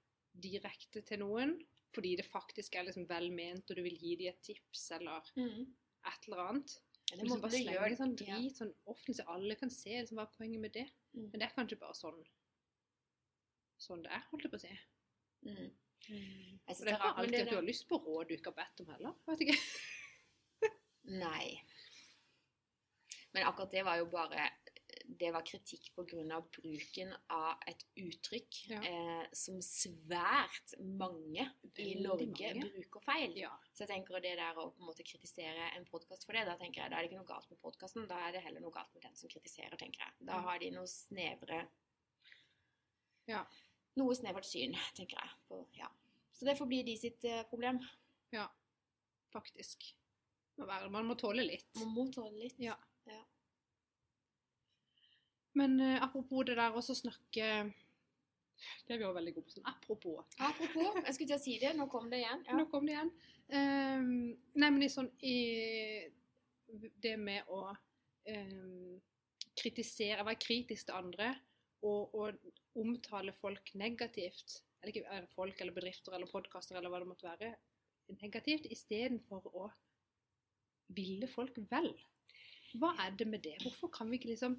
[0.45, 1.57] direkte til noen,
[1.95, 5.27] fordi det faktisk er liksom vel ment, og du vil gi dem et tips eller
[5.35, 6.73] et eller annet.
[7.11, 8.39] Ja, Det liksom bare slenge sånn sånn Ja.
[8.39, 10.87] drit sånn offentlig, så alle kan se liksom, hva er poenget med det.
[11.15, 11.29] Mm.
[11.31, 12.21] Men det er kanskje bare sånn
[13.85, 14.75] sånn det er, holdt jeg på å si.
[15.45, 15.71] Mm.
[16.05, 18.59] Jeg synes det er ikke alltid at du har lyst på råd du ikke har
[18.61, 19.17] bedt om heller.
[19.29, 19.57] Vet ikke.
[21.25, 21.47] Nei.
[23.35, 24.49] Men akkurat det var jo bare
[25.07, 26.41] Det var kritikk pga.
[26.51, 28.81] bruken av et uttrykk Ja.
[28.83, 31.45] eh, som svært mange
[31.79, 32.71] i Norge mange.
[32.73, 33.37] bruker feil.
[33.37, 33.51] Ja.
[33.75, 36.57] Så jeg tenker det der å på en måte kritisere en podkast for det, da
[36.57, 38.73] tenker jeg da er det ikke noe galt med podkasten, da er det heller noe
[38.73, 40.13] galt med den som kritiserer, tenker jeg.
[40.21, 41.69] Da har de noe snevre
[43.27, 43.45] Ja.
[43.97, 45.31] Noe snevert syn, tenker jeg.
[45.49, 45.89] På, ja.
[46.33, 47.79] Så det får bli de sitt eh, problem.
[48.33, 48.49] ja.
[49.35, 49.95] Faktisk.
[50.57, 51.67] Man må tåle litt.
[51.75, 52.55] Man må tåle litt.
[52.63, 52.77] Ja.
[53.07, 53.25] Ja.
[55.59, 57.49] Men uh, apropos det der å snakke
[58.85, 59.55] Det er vi også veldig gode på.
[59.57, 60.37] sånn Apropos.
[60.39, 62.45] Apropos, jeg skulle til å si det, nå kom det igjen.
[62.49, 62.59] Ja.
[62.59, 63.15] Nå kom det igjen.
[63.45, 64.13] Um,
[64.57, 65.39] nei, men i sånn i
[67.03, 68.95] Det med å um,
[69.55, 71.35] kritisere, være kritisk til andre
[71.85, 77.03] og, og omtale folk negativt, eller ikke eller folk eller bedrifter eller podkaster eller hva
[77.03, 77.53] det måtte være,
[78.21, 79.69] negativt istedenfor å
[80.97, 81.93] ville folk vel.
[82.81, 83.55] Hva er det med det?
[83.63, 84.57] Hvorfor kan vi ikke liksom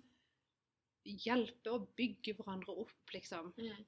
[1.05, 3.53] hjelpe og bygge hverandre opp, liksom?
[3.57, 3.85] Mm.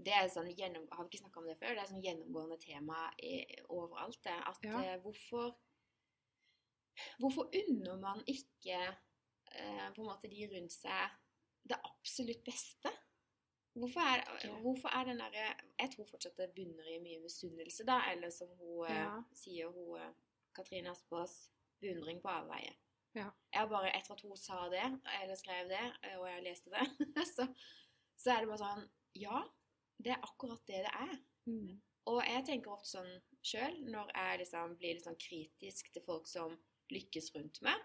[0.00, 1.74] Det er sånn gjennom, Har vi ikke snakka om det før?
[1.76, 4.22] Det er sånn gjennomgående tema i, overalt.
[4.24, 4.80] Det, at Ja.
[4.82, 5.54] eh, hvorfor
[7.20, 8.76] Hvorfor unner man ikke
[9.56, 11.14] eh, på en måte de rundt seg
[11.68, 12.90] det absolutt beste?
[13.72, 14.50] Hvorfor er, okay.
[14.60, 15.44] hvorfor er den derre
[15.78, 18.00] Jeg tror fortsatt det bunner i mye misunnelse, da.
[18.10, 19.22] Eller som hun eh, Ja.
[19.32, 20.12] sier, hun eh,
[20.54, 22.72] Katrine Aspaas, beundring på avveie.
[23.18, 23.28] Ja.
[23.52, 24.84] Jeg bare, Etter at hun sa det,
[25.22, 26.84] eller skrev det, eh, og jeg leste det,
[27.34, 27.46] så,
[28.16, 28.84] så er det bare sånn
[29.18, 29.40] Ja,
[29.98, 31.16] det er akkurat det det er.
[31.50, 31.80] Mm.
[32.06, 33.10] Og jeg tenker ofte sånn
[33.42, 36.54] sjøl, når jeg liksom blir litt sånn kritisk til folk som
[36.90, 37.82] lykkes rundt meg,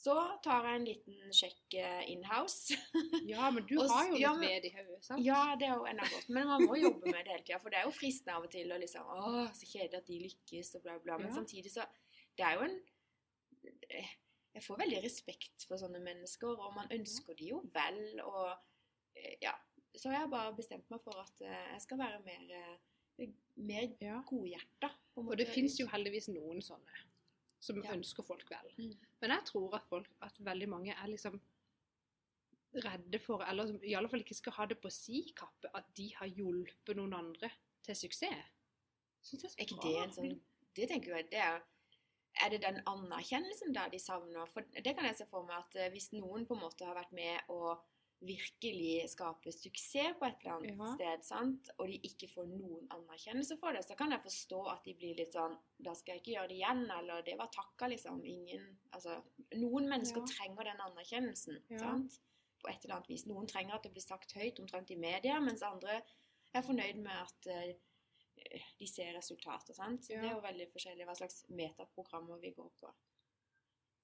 [0.00, 1.74] så tar jeg en liten sjekk
[2.08, 2.72] inhouse.
[2.72, 2.76] in-house.
[3.32, 5.24] Ja, men du Og har jo litt ja, men- ved i hodet, sant?
[5.24, 7.58] ja, det er jo enda godt, men man må jobbe med det hele tida.
[7.60, 10.20] For det er jo fristende av og til å liksom Å, så kjedelig at de
[10.24, 11.18] lykkes, og bla, bla.
[11.20, 11.36] Men Ja.
[11.40, 11.84] samtidig så
[12.36, 12.78] Det er jo en
[14.54, 18.56] Jeg får veldig respekt for sånne mennesker, og man ønsker de jo vel, og
[19.16, 19.54] eh, Ja.
[19.96, 22.50] Så jeg har bare bestemt meg for at eh, jeg skal være mer,
[23.18, 24.20] eh, mer Ja.
[24.26, 24.90] godhjerta.
[25.16, 27.00] Og det fins jo heldigvis noen sånne
[27.60, 27.92] som Ja.
[27.92, 28.70] ønsker folk vel.
[28.78, 28.94] Mm.
[29.20, 31.40] Men jeg tror at, folk, at veldig mange er liksom
[32.74, 35.84] redde for, eller som i alle fall ikke skal ha det på si kappe, at
[35.96, 37.50] de har hjulpet noen andre
[37.82, 38.46] til suksess.
[39.22, 40.40] Synes jeg Er ikke det en sånn
[40.76, 41.60] Det tenker jeg, det er
[42.38, 44.46] Er det den anerkjennelsen da de savner?
[44.52, 46.94] For det kan jeg se for meg at eh, hvis noen på en måte har
[46.94, 47.74] vært med å
[48.20, 50.88] virkelig skape suksess på et eller annet Ja.
[50.94, 51.70] sted, sant?
[51.78, 55.16] og de ikke får noen anerkjennelse for det, så kan jeg forstå at de blir
[55.16, 58.20] litt sånn Da skal jeg ikke gjøre det igjen, eller det var takka, liksom.
[58.24, 59.22] Ingen Altså
[59.56, 60.26] Noen mennesker Ja.
[60.26, 61.78] trenger den anerkjennelsen, Ja.
[61.78, 62.20] sant?
[62.62, 63.24] På et eller annet vis.
[63.26, 66.02] Noen trenger at det blir sagt høyt omtrent i media, mens andre
[66.54, 67.74] er fornøyd med at eh,
[68.78, 69.74] de ser resultater.
[69.76, 70.08] sant?
[70.10, 70.20] Ja.
[70.22, 72.92] Det er jo veldig forskjellig hva slags metaprogrammer vi går på.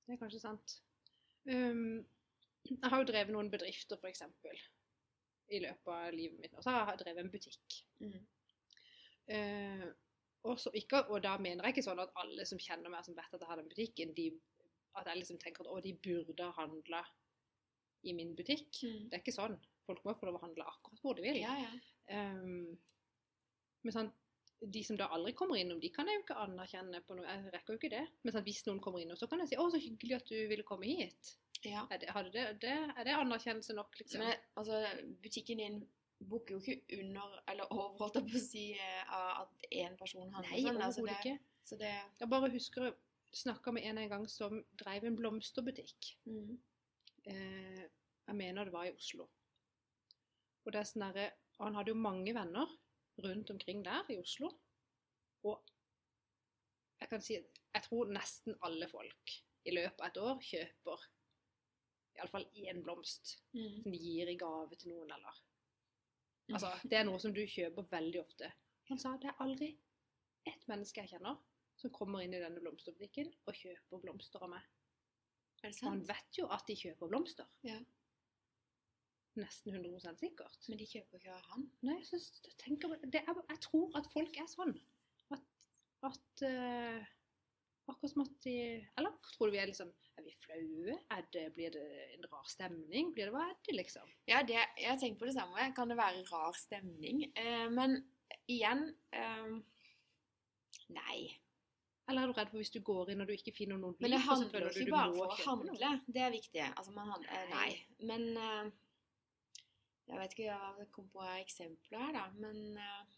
[0.06, 0.78] Det er kanskje sant.
[1.46, 2.04] Um,
[2.66, 4.58] jeg har jo drevet noen bedrifter, eksempel,
[5.54, 6.56] i løpet av livet mitt.
[6.58, 7.78] Og så har jeg drevet en butikk.
[8.02, 8.18] Mm.
[9.26, 9.86] Uh,
[10.46, 13.34] og, ikke, og da mener jeg ikke sånn at alle som kjenner meg, som vet
[13.34, 14.28] at jeg har den butikken, de,
[14.98, 17.02] at jeg liksom tenker at å, de burde ha handla
[18.06, 18.70] i min butikk.
[18.82, 19.08] Mm.
[19.08, 19.56] Det er ikke sånn.
[19.86, 21.40] Folk må få lov å handle akkurat hvor de vil.
[21.42, 21.72] Ja, ja.
[22.06, 22.76] Um,
[23.86, 24.12] men sånn,
[24.72, 27.26] de som da aldri kommer innom, de kan jeg jo ikke anerkjenne på noe.
[27.26, 28.04] Jeg rekker jo ikke det.
[28.24, 30.48] Men sånn, hvis noen kommer innom, så kan jeg si 'Å, så hyggelig at du
[30.48, 31.36] ville komme hit'.
[31.64, 31.86] ja.
[31.90, 34.20] Er det, det, det, er det anerkjennelse nok, liksom?
[34.20, 34.80] Men altså,
[35.22, 35.78] butikken din
[36.20, 40.30] bukker jo ikke under, eller over, holdt jeg på å si, eh, at én person
[40.32, 40.80] handler Nei, sånn.
[40.82, 41.38] altså overhodet det- ikke.
[41.64, 42.94] Så det Jeg bare husker jeg
[43.32, 46.16] snakka med en en gang som drev en blomsterbutikk.
[46.26, 46.58] mm.
[47.26, 47.84] Eh,
[48.28, 49.28] jeg mener det var i Oslo.
[50.64, 52.66] Og det er sånn derre Han hadde jo mange venner
[53.24, 54.50] rundt omkring der i Oslo.
[55.44, 55.62] Og
[57.00, 59.34] jeg kan si jeg tror nesten alle folk
[59.68, 61.02] i løpet av et år kjøper
[62.16, 63.82] iallfall én blomst Mm.
[63.82, 65.42] som de gir i gave til noen, eller
[66.52, 68.52] Altså, det er noe som du kjøper veldig ofte.
[68.88, 69.72] Han sa det er aldri
[70.46, 71.36] ett menneske jeg kjenner
[71.76, 74.62] som kommer inn i denne blomsterbutikken og kjøper blomster av meg.
[75.64, 75.90] Er det sant?
[75.90, 77.48] han vet jo at de kjøper blomster.
[77.66, 77.80] Ja.
[79.36, 80.62] Nesten 100% sikkert.
[80.70, 81.66] Men de kjøper ikke av han.
[81.84, 84.72] Nei, jeg, synes, jeg, tenker, det er, jeg tror at folk er sånn.
[85.34, 85.44] At,
[86.08, 87.12] at uh,
[87.86, 88.56] Akkurat som at de
[88.98, 90.96] Eller tror du vi er liksom Er vi flaue?
[91.32, 93.12] Det, blir det en rar stemning?
[93.14, 94.10] Blir det, hva er det, liksom?
[94.26, 95.70] Ja, det, jeg tenkt på det samme.
[95.76, 97.26] Kan det være rar stemning?
[97.38, 98.00] Uh, men
[98.50, 99.58] igjen uh,
[100.96, 101.18] Nei.
[102.06, 104.14] Eller er du redd for hvis du går inn og du ikke finner noen Men
[104.14, 105.92] det handler ikke bare for å handle.
[106.06, 106.62] Det er viktig.
[106.68, 107.70] Altså, man handler, nei.
[108.06, 108.28] Men
[110.06, 112.24] Jeg vet ikke hva det kom på eksempler her, da.
[112.38, 113.16] Men uh,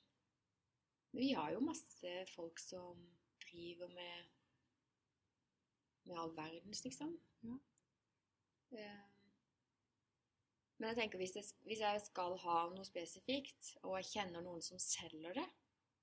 [1.17, 3.05] vi har jo masse folk som
[3.45, 4.35] driver med
[6.09, 7.13] med all verdens, liksom.
[7.45, 7.59] Ja.
[8.73, 9.07] Uh,
[10.79, 14.63] men jeg tenker hvis jeg, hvis jeg skal ha noe spesifikt, og jeg kjenner noen
[14.65, 15.47] som selger det,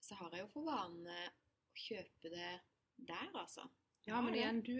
[0.03, 2.51] så har jeg jo for vane å kjøpe det
[3.07, 3.65] der, altså.
[4.05, 4.43] Ja, men det.
[4.43, 4.75] igjen, du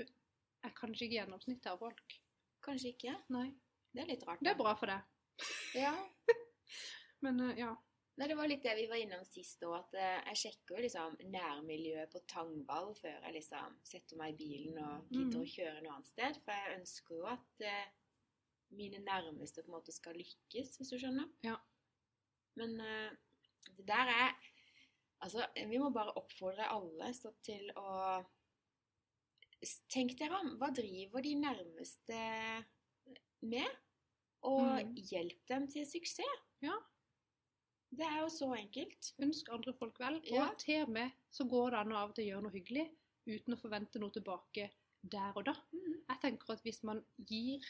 [0.66, 2.18] er kanskje ikke gjennomsnittet av folk.
[2.66, 3.16] Kanskje ikke.
[3.34, 3.48] Nei.
[3.96, 4.44] Det er litt rart.
[4.44, 5.15] Det er bra for deg.
[5.76, 5.94] Ja.
[7.26, 7.74] Men eh, ja.
[8.18, 10.84] Nei, det var litt det vi var innom sist òg, at eh, jeg sjekker jo
[10.86, 15.44] liksom nærmiljøet på Tangvall før jeg liksom setter meg i bilen og gidder Mhm.
[15.44, 16.40] å kjøre noe annet sted.
[16.46, 17.86] For jeg ønsker jo at eh,
[18.72, 21.28] mine nærmeste på en måte skal lykkes, hvis du skjønner.
[21.44, 21.58] Ja.
[22.56, 24.36] Men det der er
[25.24, 28.22] Altså, vi må bare oppfordre alle så til å
[29.90, 30.50] Tenk dere om.
[30.60, 32.18] Hva driver de nærmeste
[33.48, 33.78] med?
[34.46, 34.94] Og mm.
[35.10, 36.44] hjelp dem til suksess.
[36.64, 36.76] Ja.
[37.96, 39.12] Det er jo så enkelt.
[39.24, 40.20] Ønsk andre folk vel.
[40.20, 40.50] Og Ja.
[40.60, 42.90] til og med så går det an å av og til gjøre noe hyggelig
[43.26, 44.70] uten å forvente noe tilbake
[45.02, 45.56] der og da.
[46.10, 47.64] Jeg tenker at hvis man gir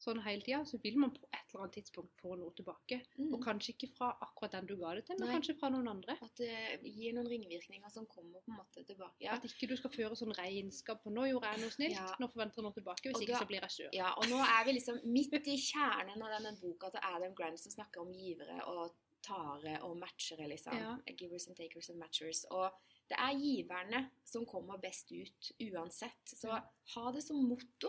[0.00, 2.98] sånn hele tida, så vil man på et eller annet tidspunkt få noe tilbake.
[3.16, 3.30] Mm.
[3.32, 5.36] Og kanskje ikke fra akkurat den du ga det til, men Nei.
[5.38, 6.16] kanskje fra noen andre.
[6.22, 9.22] At det gir noen ringvirkninger som kommer på en måte tilbake.
[9.24, 12.16] Ja, At ikke du skal føre sånn regnskap på 'nå gjorde jeg noe snilt', Ja.
[12.20, 13.08] nå forventer jeg noe tilbake.
[13.08, 13.88] Hvis da, ikke så blir jeg sur.
[13.92, 17.58] ja og nå er vi liksom midt i kjernen av denne boka til Adam Grant
[17.58, 20.76] som snakker om givere og tare og matchere, liksom.
[20.76, 20.96] Ja.
[21.16, 22.44] Givers and takers and matchers.
[22.50, 22.70] Og
[23.08, 26.24] det er giverne som kommer best ut uansett.
[26.26, 26.50] Så
[26.94, 27.88] ha det som motto.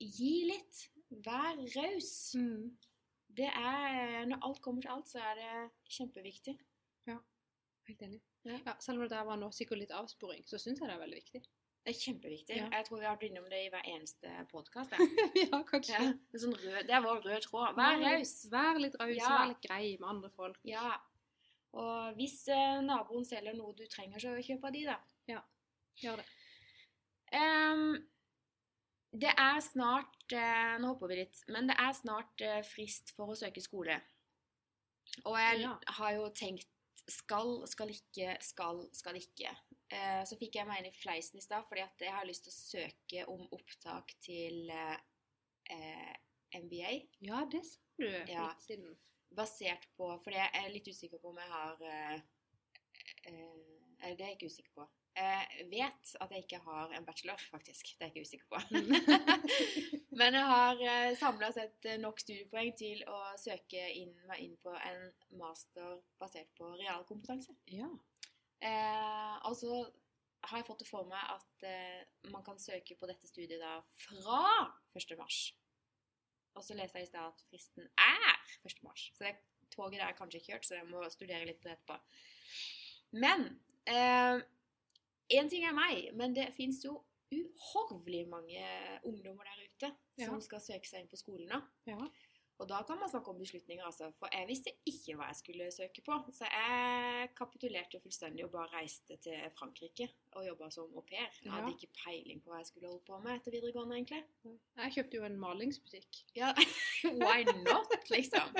[0.00, 0.88] Gi litt.
[1.10, 2.12] Vær raus.
[2.36, 2.76] Mm.
[3.38, 5.52] Det er Når alt kommer til alt, så er det
[5.96, 6.56] kjempeviktig.
[7.08, 7.18] Ja.
[7.88, 8.20] Helt enig.
[8.44, 8.58] Ja.
[8.66, 11.02] Ja, selv om det der var nå sikkert litt avsporing, så syns jeg det er
[11.02, 11.42] veldig viktig.
[11.84, 12.56] Det er kjempeviktig.
[12.58, 12.68] Ja.
[12.74, 14.96] Jeg tror vi har vært innom det i hver eneste podkast.
[15.42, 15.94] ja, kanskje.
[15.94, 17.78] Ja, det, er sånn rød, det er vår røde tråd.
[17.78, 18.34] Vær raus.
[18.52, 19.30] Vær litt raus, Ja.
[19.34, 20.58] vær litt grei med andre folk.
[20.68, 20.96] Ja.
[21.78, 24.98] Og hvis eh, naboen selger noe du trenger, så kjøp av de, da.
[25.28, 25.44] Ja,
[25.98, 26.26] Gjør det.
[27.34, 27.96] Ehm,
[29.12, 31.38] det er snart eh, Nå hopper vi litt.
[31.48, 34.00] Men det er snart eh, frist for å søke skole.
[35.24, 35.78] Og jeg Ja.
[35.98, 36.68] har jo tenkt
[37.08, 39.54] skal, skal ikke, skal, skal ikke.
[39.88, 42.44] Eh, så fikk jeg meg inn i fleisen i stad fordi at jeg har lyst
[42.44, 44.98] til å søke om opptak til eh,
[45.72, 46.14] eh,
[46.60, 46.92] MBA.
[47.24, 48.48] Ja, det sa du Ja.
[48.50, 48.96] litt siden.
[49.30, 52.20] Basert på For jeg er litt usikker på om jeg har eh,
[53.24, 54.86] eh, det er jeg ikke usikker på.
[55.18, 57.94] Jeg vet at jeg ikke har en bachelor, faktisk.
[57.98, 58.60] Det er jeg ikke usikker på.
[60.20, 64.54] Men jeg har eh, samla sett eh, nok studiepoeng til å søke inn, meg inn
[64.62, 65.08] på en
[65.40, 67.56] master basert på realkompetanse.
[67.74, 67.90] Ja.
[68.62, 69.80] Eh, og så
[70.46, 72.02] har jeg fått det for meg at eh,
[72.32, 74.42] man kan søke på dette studiet da fra
[74.98, 75.16] 1.
[75.18, 75.40] mars.
[76.54, 78.82] Og så leste jeg i stad at fristen er 1.
[78.86, 79.08] mars.
[79.18, 79.34] Så det
[79.74, 81.98] toget der er kanskje kjørt, så jeg må studere litt på det etterpå.
[83.18, 83.44] Men
[83.88, 84.38] eh,
[85.36, 87.02] En ting er meg, men det fins jo
[87.34, 88.62] uhorvelig mange
[89.04, 90.26] ungdommer der ute Ja.
[90.26, 91.62] som skal søke seg inn på skolen nå.
[91.86, 92.08] ja.
[92.58, 94.08] Og da kan man snakke om beslutninger, altså.
[94.18, 96.16] For jeg visste ikke hva jeg skulle søke på.
[96.34, 101.28] Så jeg kapitulerte jo fullstendig og bare reiste til Frankrike og jobba som au pair.
[101.44, 104.24] Jeg hadde ikke peiling på hva jeg skulle holde på med etter videregående, egentlig.
[104.82, 106.18] Jeg kjøpte jo en malingsbutikk.
[106.34, 106.50] Ja,
[107.22, 108.50] why not, liksom?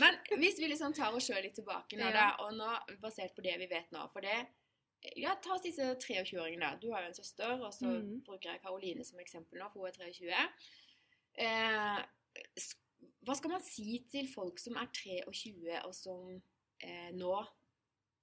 [0.00, 3.42] Men hvis vi liksom tar oss sjøl litt tilbake nå, da, og nå basert på
[3.46, 4.40] det vi vet nå For det
[5.16, 6.66] Ja, ta oss disse 23-åringene.
[6.66, 6.78] da.
[6.80, 8.20] Du har jo en søster, og så mm.
[8.26, 10.42] bruker jeg Karoline som eksempel nå, for hun er 23.
[11.40, 12.66] Eh,
[13.24, 16.34] hva skal man si til folk som er 23, og som
[16.84, 17.32] eh, nå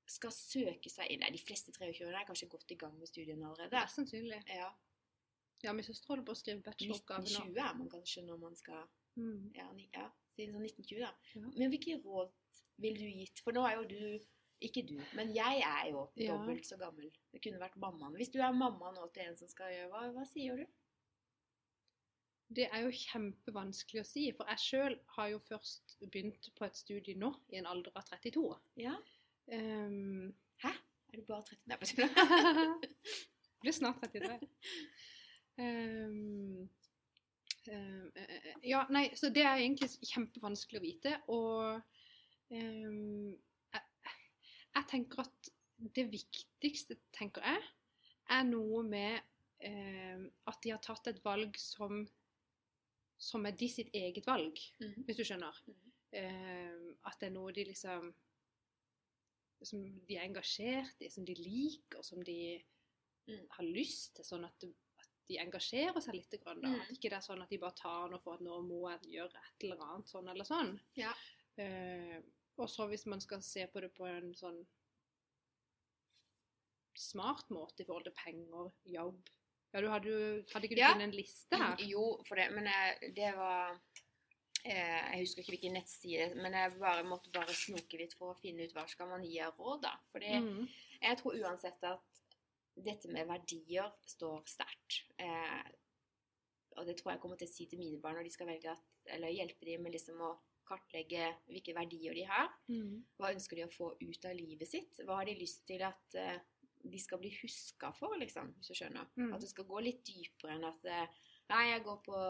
[0.08, 3.50] skal søke seg inn Nei, de fleste 23-åringene er kanskje godt i gang med studiene
[3.50, 3.76] allerede.
[3.76, 4.44] Ja, sannsynlig.
[4.48, 4.70] Ja,
[5.64, 7.40] Ja, min søster holder på å skrive bacheloroppgave nå.
[7.50, 8.86] 1920 er man kanskje når man skal
[9.18, 9.52] Mm.
[9.56, 10.04] ja, ja,
[10.36, 11.10] siden sånn 1920, da.
[11.34, 11.52] Ja.
[11.58, 12.34] Men hvilke råd
[12.78, 13.42] ville du gitt?
[13.42, 14.02] For nå er jo du
[14.62, 16.32] Ikke du, men jeg er jo Ja.
[16.34, 17.12] dobbelt så gammel.
[17.32, 18.16] Det kunne vært mammaen.
[18.18, 20.66] Hvis du er mamma nå til en som skal gjøre hva, hva sier du?
[22.50, 26.78] Det er jo kjempevanskelig å si, for jeg sjøl har jo først begynt på et
[26.80, 28.46] studie nå, i en alder av 32.
[28.80, 28.96] Ja.
[29.52, 31.60] Um, Er du bare 30?
[31.68, 31.88] Nei, bare
[33.62, 34.40] blir snart 33.
[35.58, 36.70] Um,
[37.72, 38.12] um,
[38.64, 41.82] ja, nei, så det er egentlig kjempevanskelig å vite, og
[42.52, 43.38] jeg,
[44.78, 45.50] jeg tenker at
[45.96, 47.64] det viktigste, tenker jeg,
[48.34, 49.20] er noe med
[49.64, 52.02] eh, at de har tatt et valg som,
[53.18, 55.04] som er de sitt eget valg, Mhm.
[55.06, 55.54] hvis du skjønner.
[55.68, 55.92] Mm -hmm.
[56.12, 58.14] eh, at det er noe de liksom
[59.64, 62.64] Som de er engasjert i, som de liker, som de
[63.28, 63.48] Mm.
[63.50, 64.64] har lyst til, sånn at,
[65.00, 66.36] at de engasjerer seg litt.
[66.44, 66.68] Grann, da.
[66.70, 66.82] Mm.
[66.82, 69.12] At ikke det er sånn at de bare tar noe for at nå må jeg
[69.18, 70.80] gjøre et eller annet sånn eller sånn.
[70.96, 71.14] Ja.
[71.58, 72.22] Eh,
[72.58, 74.60] og så hvis man skal se på det på en sånn
[76.98, 79.20] smart måte i forhold til penger, jobb
[79.74, 80.12] Ja, du hadde
[80.54, 80.92] Hadde ikke du Ja.
[80.94, 81.76] funnet en liste her?
[81.86, 83.76] Jo, for det, men jeg, det var
[84.66, 88.40] eh, Jeg husker ikke hvilken nettside, men jeg bare måtte bare snoke litt for å
[88.42, 89.94] finne ut hva skal man gi av råd, da.
[90.12, 90.68] Fordi Mm.
[91.02, 92.24] jeg tror uansett at
[92.78, 95.04] dette med verdier står sterkt.
[95.20, 95.64] Eh,
[96.78, 98.70] og det tror jeg kommer til å si til mine barn når de skal velge
[98.72, 100.38] at, eller hjelpe dem med liksom å
[100.68, 102.52] kartlegge hvilke verdier de har.
[102.72, 103.02] Mm.
[103.18, 105.02] Hva ønsker de å få ut av livet sitt?
[105.08, 106.38] Hva har de lyst til at eh,
[106.88, 109.10] de skal bli huska for, liksom, hvis du skjønner?
[109.18, 109.32] Mm.
[109.36, 112.22] At det skal gå litt dypere enn at eh, Nei, jeg går på,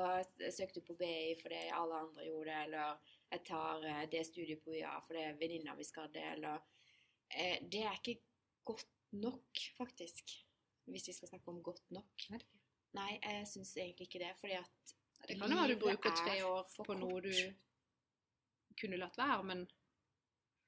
[0.43, 4.62] jeg søkte på BI fordi alle andre gjorde det, eller jeg tar eh, det studiet
[4.62, 6.60] på UiA fordi venninna mi skal det, eller
[7.34, 8.19] eh, Det er ikke
[8.67, 8.86] godt
[9.17, 10.36] nok, faktisk.
[10.88, 12.28] Hvis vi skal snakke om godt nok.
[12.97, 14.93] Nei, jeg syns egentlig ikke det, fordi at
[15.28, 17.34] Det kan jo være du bruker er tre år på noe du.
[18.79, 19.67] Kunne latt være, men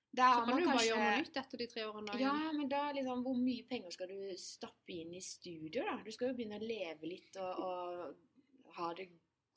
[0.09, 0.69] så kan du kanskje...
[0.73, 2.15] bare gjøre noe nytt etter de tre årene.
[2.17, 5.99] Ja, men da liksom, hvor mye penger skal du stappe inn i studio, da?
[6.05, 9.05] Du skal jo begynne å leve litt og, og ha det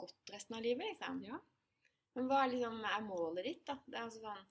[0.02, 1.22] godt resten av livet, liksom.
[1.24, 1.40] Ja.
[2.12, 3.78] Men hva liksom er målet ditt, da?
[3.86, 4.44] Det er altså sånn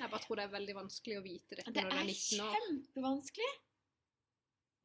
[0.00, 2.08] Jeg bare tror det er veldig vanskelig å vite dette Det når du er er
[2.10, 2.48] 19 år.
[2.48, 3.50] Det er kjempevanskelig.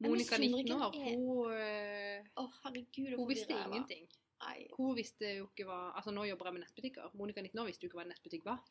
[0.04, 4.06] Monica 19 år, hun, Å, herregud, hun visste ingenting.
[4.44, 4.64] Nei.
[4.76, 7.12] Hun visste jo ikke hva Altså, nå jobber jeg med nettbutikker.
[7.18, 8.64] Monica 19 år visste jo ikke hva en nettbutikk var.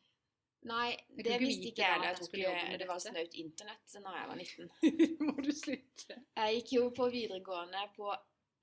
[0.64, 2.08] Nei, det ikke visste ikke jeg heller.
[2.08, 3.12] Jeg trodde det skulle jobbe ikke med det var dette.
[3.12, 4.70] snaut internett da jeg var 19.
[5.28, 6.18] Må du slutte?
[6.40, 8.14] Jeg gikk jo på videregående på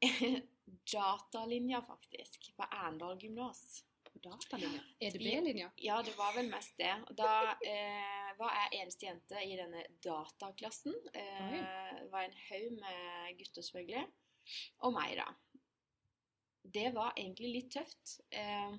[0.95, 2.53] datalinja, faktisk.
[2.57, 3.85] På Arendal gymnas.
[4.09, 4.81] På datalinja?
[5.01, 5.69] EDB-linja?
[5.77, 6.95] Ja, det var vel mest det.
[7.19, 7.35] Da
[7.73, 10.97] eh, var jeg eneste jente i denne dataklassen.
[11.13, 11.61] Eh,
[12.01, 14.09] det var en haug med gutter, selvfølgelig.
[14.89, 15.29] Og meg, da.
[16.63, 18.21] Det var egentlig litt tøft.
[18.31, 18.75] Eh,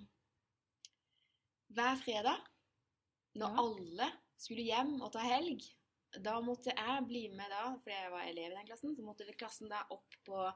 [1.71, 2.41] hver fredag,
[3.35, 3.63] når Ja.
[3.63, 5.61] alle skulle hjem og ta helg,
[6.19, 9.33] da måtte jeg bli med da, fordi jeg var elev i den klassen, så måtte
[9.37, 10.53] klassen da opp på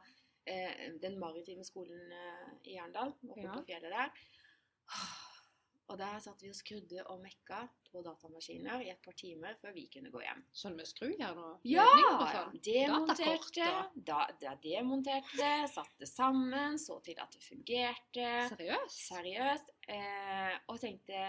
[0.48, 3.54] eh, den maritime skolen eh, i Arendal, oppe Ja.
[3.54, 4.12] på fjellet der.
[5.94, 7.60] Og der satt vi og skrudde og mekka
[7.92, 10.42] på datamaskiner i et par timer før vi kunne gå hjem.
[10.58, 11.86] Sånn med skrujern og Ja!
[12.34, 12.56] sånn?
[12.66, 18.30] Demonterte, da, da demonterte det, satte sammen, så til at det fungerte.
[18.56, 19.02] Seriøst?
[19.12, 19.70] Seriøst.
[19.94, 21.22] Eh, og tenkte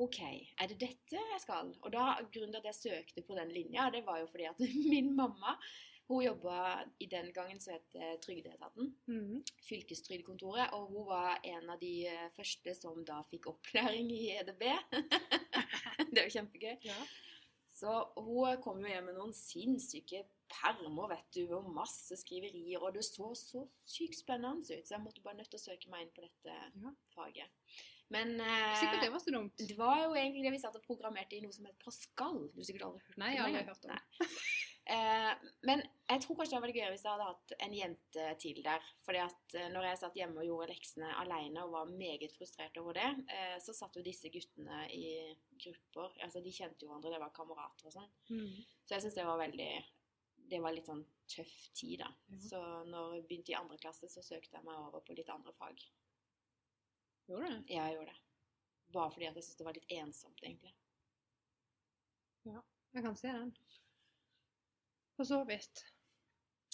[0.00, 0.18] OK,
[0.60, 1.70] er det dette jeg skal?
[1.80, 4.60] Og da, grunnen til at jeg søkte på den linja, det var jo fordi at
[4.92, 5.54] min mamma
[6.08, 9.42] hun jobba i den gangen som het eh, Trygdeetaten, Mhm.
[9.68, 14.62] fylkestrygdekontoret, og hun var en av de eh, første som da fikk opplæring i EDB.
[16.12, 16.76] det er jo kjempegøy.
[16.86, 16.98] Ja.
[17.76, 22.94] Så hun kom jo hjem med noen sinnssyke permer, vet du, og masse skriverier, og
[22.94, 26.06] det så så sykt spennende ut, så jeg måtte bare nødt til å søke meg
[26.06, 26.92] inn på dette Ja.
[27.14, 27.50] faget.
[28.08, 29.56] Men eh, Sikkert det var så dumt.
[29.58, 32.38] det var jo egentlig det vi satt og programmerte i noe som het Pascal.
[32.54, 34.28] Du har sikkert aldri hørt Nei, om jeg har aldri hørt om det.
[34.86, 35.32] Eh,
[35.66, 38.60] men jeg tror kanskje det hadde vært gøyere hvis jeg hadde hatt en jente til
[38.62, 38.84] der.
[39.02, 42.78] Fordi at eh, når jeg satt hjemme og gjorde leksene alene og var meget frustrert
[42.82, 45.08] over det, eh, så satt jo disse guttene i
[45.64, 46.14] grupper.
[46.22, 48.12] Altså de kjente jo hverandre, det var kamerater og sånn.
[48.30, 48.60] Mm.
[48.86, 49.70] Så jeg syns det var veldig
[50.46, 52.12] Det var litt sånn tøff tid, da.
[52.30, 52.36] Ja.
[52.44, 55.50] Så når jeg begynte i andre klasse, så søkte jeg meg over på litt andre
[55.58, 55.82] fag.
[57.26, 57.56] Gjorde du?
[57.56, 57.74] det?
[57.74, 58.20] Jeg gjorde det.
[58.94, 60.76] Bare fordi at jeg syntes det var litt ensomt, egentlig.
[62.46, 62.62] Ja,
[62.94, 63.50] Jeg kan se den.
[65.16, 65.84] For så vidt.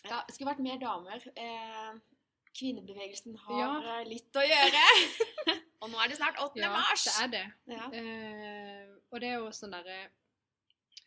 [0.05, 1.23] Ja, det skulle vært mer damer.
[1.39, 1.93] Eh,
[2.59, 4.01] kvinnebevegelsen har Ja.
[4.01, 4.81] eh, litt å gjøre.
[5.83, 6.59] og nå er det snart 8.
[6.61, 7.05] Ja, mars!
[7.07, 7.45] det er det.
[7.77, 7.87] Ja.
[8.01, 10.01] Eh, og det er jo sånn derre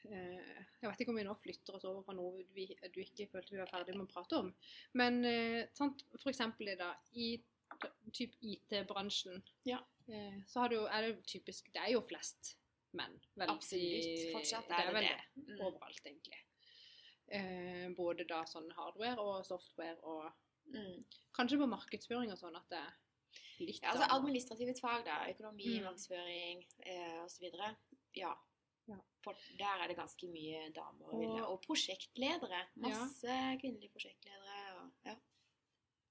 [0.06, 3.28] eh, Jeg vet ikke om vi nå flytter oss over på noe vi, du ikke
[3.32, 4.52] følte vi var ferdig med å prate om.
[4.94, 7.34] Men eh, sant, for eksempel da, i
[8.16, 9.80] typ IT-bransjen, Ja.
[10.08, 12.56] eh, så har du, er det jo typisk Det er jo flest
[12.96, 13.18] menn.
[13.36, 14.32] Vel, Absolutt.
[14.32, 15.22] Fortsatt er det vel det.
[15.50, 15.58] Mm.
[15.68, 16.38] Overalt, egentlig.
[17.28, 20.32] Eh, både da sånn hardware og software og
[20.68, 21.04] Mm.
[21.38, 22.82] Kanskje på markedsføring og sånn at det
[23.60, 25.28] litt Ja, altså administrative fag, da.
[25.30, 25.84] Økonomi, Mm.
[25.84, 27.44] markedsføring eh, osv.
[28.16, 28.34] Ja.
[28.88, 28.98] Ja.
[29.24, 31.46] For der er det ganske mye damer Og- ville.
[31.48, 32.66] Og prosjektledere.
[32.78, 34.82] Masse kvinnelige prosjektledere.
[34.82, 35.16] Og, ja.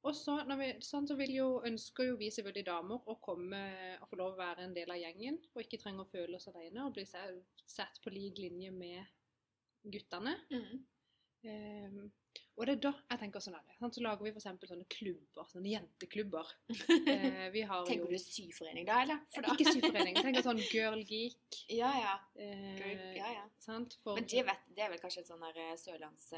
[0.04, 4.16] Og så, vi, sånn, så jo, ønsker jo vi selvfølgelig damer å komme og få
[4.16, 6.92] lov å være en del av gjengen, og ikke trenge å føle oss alene og
[6.94, 9.06] bli sett på lik linje med
[9.84, 10.36] guttene.
[10.50, 10.84] Mm.
[11.44, 12.10] Ehm,
[12.56, 15.72] og det er da jeg tenker sånn sant, så lager vi eksempel sånne klubber, sånne
[15.74, 16.52] jenteklubber.
[17.14, 19.20] Eh, vi har Tenker du syforening da, eller?
[19.34, 21.58] For da- Ikke syforening, tenker sånn girl geek.
[21.68, 22.14] Ja, ja.
[22.36, 23.44] Eh, Girl, ja, ja.
[23.58, 23.98] Sant?
[24.02, 26.30] For, Men det, vet, det er vel kanskje et sånn der eh, sørlands...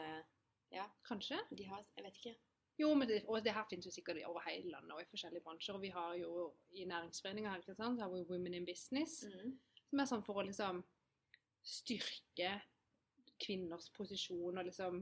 [0.75, 0.85] Ja.
[1.07, 1.39] Kanskje?
[1.55, 2.35] De har Jeg vet ikke.
[2.83, 5.45] Jo, men det, og det her finnes jo sikkert over hele landet og i forskjellige
[5.47, 5.77] bransjer.
[5.79, 9.23] Og vi har jo i næringsforeninger her, ikke sant, så har vi Women in Business,
[9.25, 9.55] Mm.
[9.89, 10.83] som er sånn for å liksom
[11.67, 12.51] styrke
[13.41, 15.01] kvinners posisjon og liksom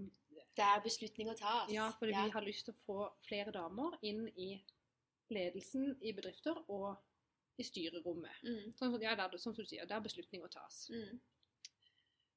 [0.55, 1.70] Der beslutninger tas.
[1.72, 4.53] Ja, fordi vi har lyst til å få flere damer inn i
[5.35, 6.95] ledelsen i bedrifter og
[7.59, 8.43] i styrerommet.
[8.43, 8.74] Mm.
[8.78, 10.85] Sånn ja, der, sånn som du sier, der beslutninger tas.
[10.91, 11.20] Mm.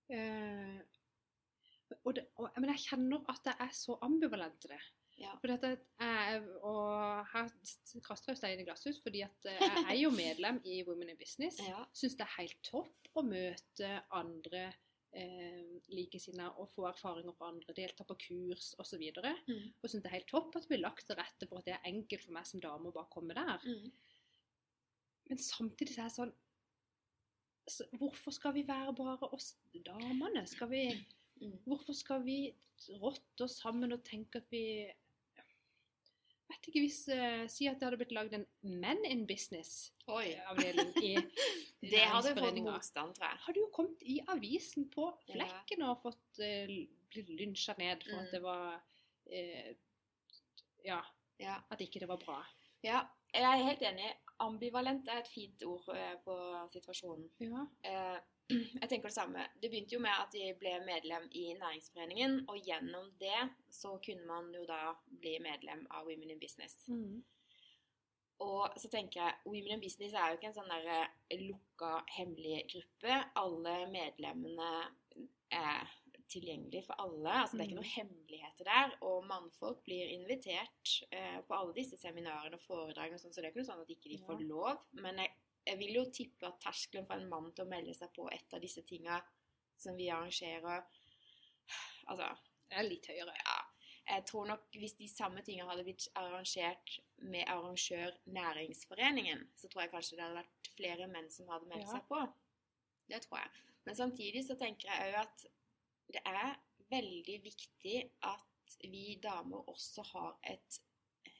[0.07, 0.77] Uh,
[2.03, 4.81] og det, og, men jeg kjenner at jeg er så ambivalent til det.
[5.17, 5.31] Ja.
[5.41, 5.71] For dette
[6.03, 7.47] er, og her
[8.05, 11.17] kaster jeg stein i glasshus, fordi at eh, jeg er jo medlem i Women in
[11.17, 11.57] Business.
[11.65, 11.81] ja.
[11.97, 14.67] Syns det er helt topp å møte andre
[15.13, 19.01] eh, likesinnede og få erfaringer fra andre, delta på kurs osv.
[19.17, 19.73] Og, så Mm.
[19.83, 21.73] og syns det er helt topp at det blir lagt til rette for at det
[21.73, 23.59] er enkelt for meg som dame å bare komme der.
[23.65, 23.91] Mm.
[25.29, 26.33] Men samtidig så er det sånn
[27.67, 29.55] så Hvorfor skal vi være bare oss
[29.85, 30.45] damene?
[30.47, 31.05] Skal vi,
[31.41, 31.57] Mm.
[31.67, 32.55] hvorfor skal vi
[33.01, 34.91] rotte oss sammen og tenke at vi
[36.49, 41.13] vet ikke hvis uh, Si at det hadde blitt lagd en Men in Business-avdeling i,
[41.83, 43.41] i Det hadde fått motstand, tror jeg.
[43.47, 45.33] Hadde jo kommet i avisen på Ja.
[45.35, 46.77] flekken og fått uh,
[47.11, 48.23] blitt lynsja ned for Mm.
[48.25, 49.73] at det var uh,
[50.85, 51.01] Ja,
[51.39, 51.57] Ja.
[51.71, 52.39] at ikke det var bra.
[52.83, 53.03] ja.
[53.33, 54.13] Jeg er helt enig.
[54.39, 56.33] Ambivalent er et fint ord uh, på
[56.71, 57.29] situasjonen.
[57.43, 57.65] Ja.
[57.83, 58.19] Eh,
[58.81, 59.45] jeg tenker det samme.
[59.61, 64.25] Det begynte jo med at de ble medlem i næringsforeningen, og gjennom det så kunne
[64.29, 66.77] man jo da bli medlem av Women in Business.
[66.87, 67.23] Mm.
[68.45, 71.93] Og så tenker jeg, Women in Business er jo ikke en sånn der eh, lukka,
[72.19, 73.15] hemmelig gruppe.
[73.41, 74.67] Alle medlemmene
[75.51, 75.87] er
[76.29, 77.31] tilgjengelige for alle.
[77.41, 77.81] Altså Det er ikke Mm.
[77.81, 78.93] noen hemmeligheter der.
[79.01, 83.47] Og mannfolk blir invitert eh, på alle disse seminarene og foredragene, og sånn, så det
[83.47, 84.83] er ikke noe sånn at ikke de får lov.
[84.93, 85.31] Men jeg,
[85.67, 88.53] jeg vil jo tippe at terskelen for en mann til å melde seg på et
[88.55, 89.19] av disse tinga
[89.77, 90.85] som vi arrangerer
[92.07, 92.27] Altså,
[92.69, 93.33] Det er litt høyere.
[93.45, 93.57] ja.
[94.07, 99.81] Jeg tror nok hvis de samme tingene hadde blitt arrangert med arrangør Næringsforeningen, så tror
[99.83, 101.91] jeg kanskje det hadde vært flere menn som hadde meldt Ja.
[101.97, 102.21] seg på.
[103.09, 103.49] Det tror jeg.
[103.85, 105.45] Men samtidig så tenker jeg òg at
[106.13, 106.55] det er
[106.89, 110.79] veldig viktig at vi damer også har et,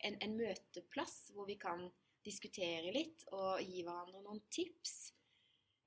[0.04, 1.90] en, en møteplass hvor vi kan
[2.28, 4.98] diskutere litt og gi hverandre noen tips.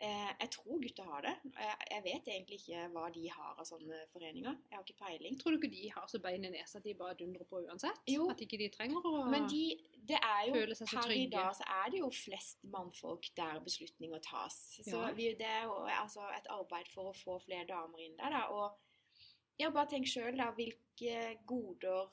[0.01, 1.33] Eh, jeg tror gutter har det.
[1.53, 4.55] Jeg, jeg vet egentlig ikke hva de har av sånne foreninger.
[4.71, 5.35] Jeg har ikke peiling.
[5.37, 8.01] Tror du ikke de har så bein i nesa at de bare dundrer på uansett?
[8.09, 8.31] Jo.
[8.33, 9.61] At ikke de trenger å Men de,
[10.09, 11.11] det er jo Føle seg så trygge?
[11.11, 14.57] Per i dag så er det jo flest mannfolk der beslutninger tas.
[14.81, 15.13] Så Ja.
[15.21, 18.47] vi, det er jo altså et arbeid for å få flere damer inn der, da.
[18.57, 20.49] Og ja, bare tenk sjøl, da.
[20.57, 22.09] Hvilke goder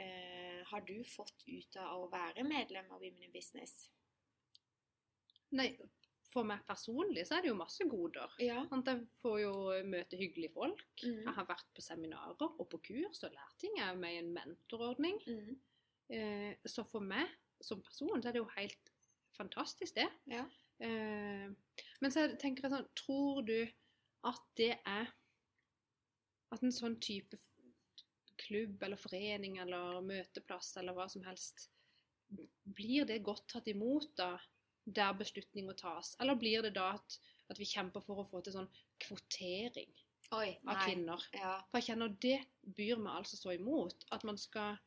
[0.00, 3.76] eh, har du fått ut av å være medlem av Women in Business?
[5.54, 5.68] Nei,
[6.34, 8.32] for meg personlig så er det jo masse goder.
[8.42, 8.64] Ja.
[8.74, 9.52] Jeg får jo
[9.86, 10.84] møte hyggelige folk.
[11.04, 11.20] Mm.
[11.20, 13.76] Jeg har vært på seminarer og på kurs og lært ting.
[13.78, 15.20] Jeg er med i en mentorordning.
[15.28, 15.54] Mm.
[16.14, 17.30] Eh, så for meg
[17.64, 18.90] som person så er det jo helt
[19.38, 20.08] fantastisk, det.
[20.30, 20.44] Ja.
[20.82, 21.50] Eh,
[22.02, 23.60] men så tenker jeg sånn Tror du
[24.26, 25.12] at det er
[26.50, 27.38] At en sånn type
[28.40, 31.68] klubb eller forening eller møteplass eller hva som helst
[32.64, 34.32] Blir det godt tatt imot da
[34.84, 36.14] der beslutninger tas?
[36.20, 37.18] Eller blir det da at,
[37.48, 38.70] at vi kjemper for å få til sånn
[39.04, 39.92] kvotering
[40.34, 41.28] Oi, av kvinner?
[41.36, 41.54] Ja.
[41.68, 42.38] For jeg kjenner det
[42.76, 44.06] byr meg altså så imot.
[44.14, 44.80] At man skal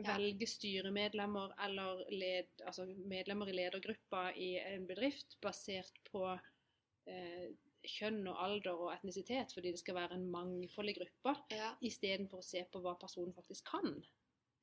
[0.00, 7.50] velge styremedlemmer eller led, altså medlemmer i ledergruppa i en bedrift basert på eh,
[7.88, 11.72] kjønn og alder og etnisitet, fordi det skal være en mangfoldig gruppe, ja.
[11.84, 13.96] istedenfor å se på hva personen faktisk kan.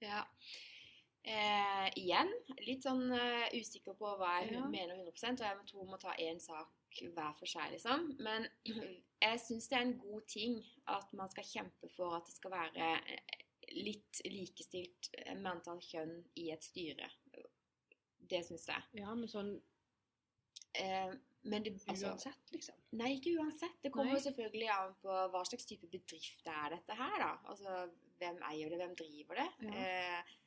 [0.04, 0.24] Ja.
[1.30, 2.32] Eh, igjen,
[2.64, 4.64] litt sånn uh, usikker på hva jeg Ja.
[4.72, 6.72] mener 100% og jeg tror må ta én sak
[7.14, 8.16] hver for seg, liksom.
[8.24, 8.48] Men
[9.26, 12.56] jeg syns det er en god ting at man skal kjempe for at det skal
[12.56, 13.44] være eh,
[13.76, 17.12] litt likestilt eh, med antall kjønn i et styre.
[18.30, 18.88] Det syns jeg.
[19.04, 19.58] Ja, men sånn
[20.78, 21.14] Eh,
[21.44, 22.76] men det, altså, uansett, liksom.
[23.00, 23.78] Nei, ikke uansett.
[23.84, 27.32] Det kommer jo selvfølgelig an på hva slags type bedrift det er dette her, da.
[27.52, 27.86] Altså,
[28.20, 29.50] hvem eier det, hvem driver det?
[29.70, 29.86] Ja.
[29.86, 30.38] Eh,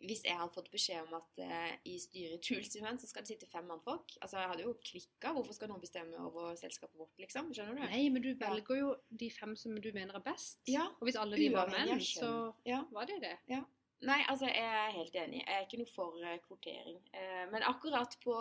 [0.00, 3.34] hvis jeg hadde fått beskjed om at eh, i styret i Tulsimen så skal det
[3.34, 5.34] sitte fem mannfolk Altså, jeg hadde jo klikka.
[5.36, 7.50] Hvorfor skal noen bestemme over selskapet vårt, liksom?
[7.56, 7.82] Skjønner du?
[7.84, 10.64] Nei, men du velger jo de fem som du mener er best.
[10.70, 10.88] Ja.
[10.98, 12.32] Og hvis alle de var Uavhengig menn, så.
[12.68, 12.80] Ja.
[12.94, 13.36] var det det.
[14.08, 15.42] Nei, altså, jeg er helt enig.
[15.44, 17.02] Jeg er ikke noe for eh, kvotering.
[17.12, 18.36] Eh, men akkurat på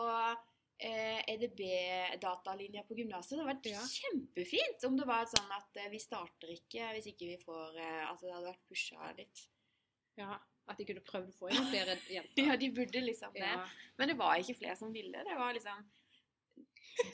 [0.80, 3.82] eh, EDB-datalinja på gymnaset, det hadde vært Ja.
[3.86, 8.04] kjempefint om det var sånn at eh, vi starter ikke hvis ikke vi får eh,
[8.12, 9.46] At det hadde vært pusha litt.
[10.18, 10.38] Ja,
[10.70, 12.44] At de kunne prøvd å få inn flere jenter.
[12.46, 13.42] Ja, de burde liksom det.
[13.48, 13.66] Ja.
[13.98, 15.24] Men det var ikke flere som ville.
[15.26, 15.86] Det var liksom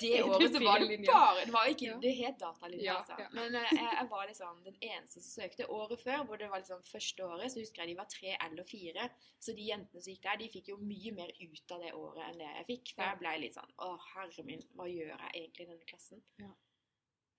[0.01, 1.97] Det året så var det bare Det var ikke.
[2.01, 3.27] Det het datalinja, Ja, altså.
[3.37, 5.67] Men eh, jeg, jeg var liksom den eneste som søkte.
[5.69, 8.67] Året før, hvor det var liksom første året, så husker jeg de var tre eller
[8.69, 9.09] fire.
[9.39, 12.23] Så de jentene som gikk der, de fikk jo mye mer ut av det året
[12.29, 12.95] enn det jeg fikk.
[12.95, 16.25] For jeg ble litt sånn Å, herre min, hva gjør jeg egentlig i denne klassen?
[16.41, 16.51] Ja.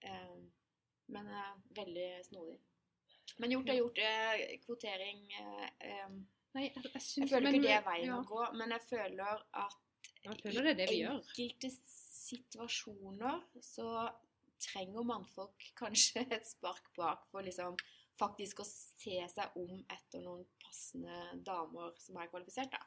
[0.07, 0.47] Um,
[1.17, 2.57] men uh, veldig snodig.
[3.43, 3.99] Men gjort er gjort.
[3.99, 6.09] Uh, kvotering uh, eh,
[6.57, 8.17] Nei, jeg, jeg, Jeg syns føler men- ikke det er veien ja.
[8.21, 9.81] å gå, men jeg føler at
[10.25, 11.19] Jeg føler det er det vi gjør.
[11.21, 11.71] enkelte
[12.27, 13.89] situasjoner så
[14.63, 17.77] trenger mannfolk kanskje et spark bak for liksom
[18.17, 22.81] faktisk å se seg om etter noen passende damer som er kvalifisert, da.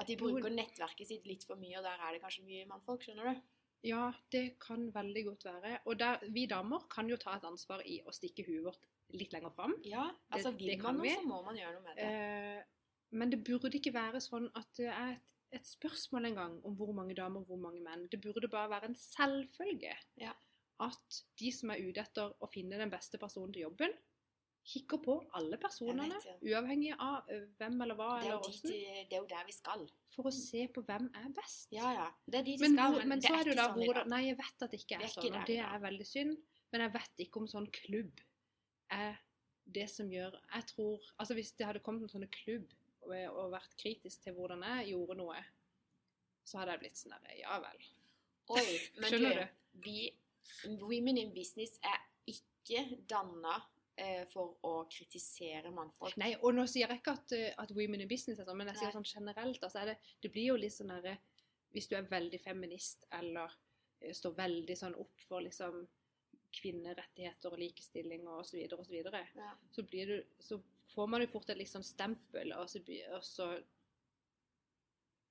[0.00, 3.04] At de bruker nettverket sitt litt for mye, og der er det kanskje mye mannfolk,
[3.04, 3.42] skjønner du?
[3.86, 5.74] Ja, det kan veldig godt være.
[5.86, 9.32] Og der, vi damer kan jo ta et ansvar i å stikke huet vårt litt
[9.36, 9.76] lenger fram.
[9.84, 11.14] Ja, altså Det- vil det man noe, vi.
[11.14, 12.04] så må man gjøre noe med det.
[12.04, 12.64] Eh,
[13.12, 15.20] men det burde ikke være sånn at det er
[15.52, 18.08] et, spørsmål spørsmål engang om hvor mange damer og hvor mange menn.
[18.12, 20.32] Det burde bare være en selvfølge Ja.
[20.80, 23.92] at de som er ute etter å finne den beste personen til jobben,
[24.66, 26.58] kikker på alle personene, vet, ja.
[26.58, 27.28] uavhengig av
[27.58, 29.86] hvem eller hva Det er, eller dit, det er jo der vi skal.
[30.10, 31.68] for å se på hvem er best.
[31.72, 32.06] Ja, ja.
[32.26, 34.10] Det er de Men, skal, men, men, så er det jo ikke da sånn i.
[34.10, 36.36] Nei, jeg vet at det ikke er er ikke sånn, og det er veldig synd.
[36.72, 38.24] Men jeg vet ikke om sånn klubb
[38.96, 39.20] er
[39.76, 42.74] det som gjør Jeg tror Altså, hvis det hadde kommet en sånn klubb
[43.06, 45.38] og, vært kritisk til hvordan jeg gjorde noe,
[46.46, 47.86] så hadde jeg blitt sånn der Ja vel.
[48.54, 48.66] Oi,
[49.00, 49.96] men Skjønner du, vi,
[50.80, 51.98] Women in Business er
[52.30, 53.56] ikke danna
[53.96, 56.16] eh, for å kritisere mannfolk.
[56.20, 58.70] Nei, og nå sier jeg ikke at, eh, at women in business er sånn, men
[58.72, 58.96] jeg sier Nei.
[58.98, 59.62] sånn generelt.
[59.62, 61.16] Altså det, det blir jo litt sånn derre
[61.74, 63.52] Hvis du er veldig feminist eller
[64.00, 65.82] eh, står veldig sånn opp for liksom
[66.56, 69.50] kvinnerettigheter og likestilling og så videre og så videre, Ja.
[69.74, 70.60] så blir du Så
[70.96, 72.80] får man jo fort et liksom stempel, og så,
[73.16, 73.50] og så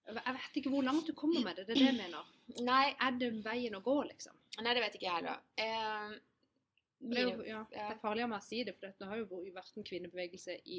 [0.06, 1.66] Jeg vet ikke hvor langt du kommer med det.
[1.68, 2.28] Det er det jeg mener.
[2.62, 4.36] Nei, Er det veien å gå, liksom?
[4.62, 5.40] nei, det vet ikke jeg heller.
[5.58, 6.18] Eh,
[7.06, 9.18] Det er, jo, ja, det er farlig av meg å si det, for det har
[9.20, 10.78] jo vært en kvinnebevegelse i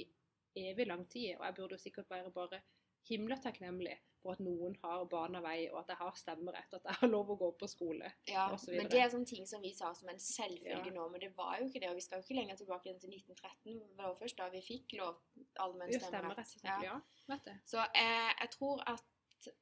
[0.57, 1.35] evig lang tid.
[1.37, 2.63] Og jeg burde jo sikkert være bare
[3.11, 6.99] himla takknemlig for at noen har bana vei, og at jeg har stemmerett, at jeg
[7.01, 8.13] har lov å gå på skole.
[8.29, 8.77] ja, og videre.
[8.83, 10.93] men det er sånne ting som vi sa som en selvfølge Ja.
[10.99, 11.91] nå, men det var jo ikke det.
[11.91, 13.81] Og vi skal jo ikke lenger tilbake enn til 1913.
[13.97, 15.21] Det var først da vi fikk lov
[15.63, 16.57] allmenn stemmerett.
[16.65, 16.77] Ja.
[16.79, 17.59] eksempel, ja.
[17.65, 19.05] Så eh, jeg tror at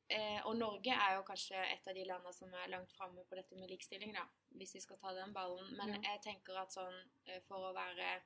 [0.09, 3.35] eh, Og Norge er jo kanskje et av de landene som er langt framme på
[3.37, 4.23] dette med likestilling, da.
[4.57, 5.77] Hvis vi skal ta den ballen.
[5.77, 6.13] Men Ja.
[6.15, 6.95] jeg tenker at sånn
[7.27, 8.23] eh, for å være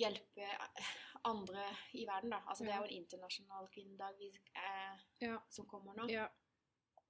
[0.00, 0.46] Hjelpe
[1.28, 2.40] andre i verden, da.
[2.48, 5.38] Altså det er jo en internasjonal kvinnedag vi, eh, Ja.
[5.50, 6.08] som kommer nå.
[6.10, 6.28] ja.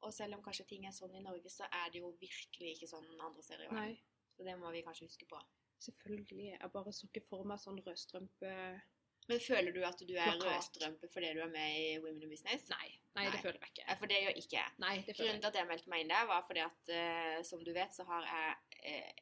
[0.02, 2.88] Og selv om kanskje ting er sånn i Norge, så er det jo virkelig ikke
[2.88, 3.90] sånn andre steder i verden.
[3.92, 4.02] Nei.
[4.36, 5.40] Så det må vi kanskje huske på.
[5.84, 6.46] Selvfølgelig.
[6.60, 8.80] Jeg bare så ikke for meg sånn rødstrømpe
[9.28, 12.64] Men føler du at du er rødstrømpe fordi du er med i Women in Business?
[12.72, 12.88] Nei.
[13.14, 13.96] Nei, det føler jeg ikke.
[14.00, 14.72] For det gjør ikke jeg.
[14.78, 17.62] Nei, det Grunnen til at jeg meldte meg inn der, var fordi at uh, som
[17.64, 19.12] du vet, så har jeg eh,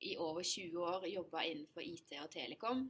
[0.00, 2.86] i over 20 år jobba innenfor IT og telekom.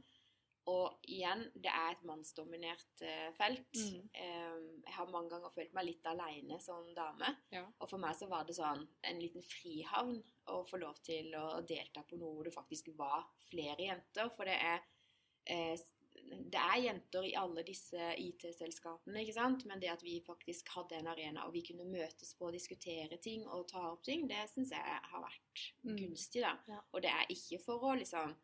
[0.67, 3.69] Og igjen, det er et mannsdominert eh, felt.
[3.71, 4.09] Mm.
[4.11, 7.29] Eh, jeg har mange ganger følt meg litt aleine som dame.
[7.55, 7.63] Ja.
[7.79, 10.17] Og for meg så var det sånn en liten frihavn
[10.51, 14.27] å få lov til å delta på noe hvor det faktisk var flere jenter.
[14.35, 14.83] For det er
[15.47, 15.77] eh,
[16.27, 19.65] det er jenter i alle disse IT-selskapene, ikke sant?
[19.65, 23.17] men det at vi faktisk hadde en arena og vi kunne møtes på å diskutere
[23.23, 25.95] ting og ta opp ting, det syns jeg har vært Mm.
[25.97, 26.41] gunstig.
[26.41, 26.57] da.
[26.67, 26.81] Ja.
[26.93, 28.35] Og det er ikke for å liksom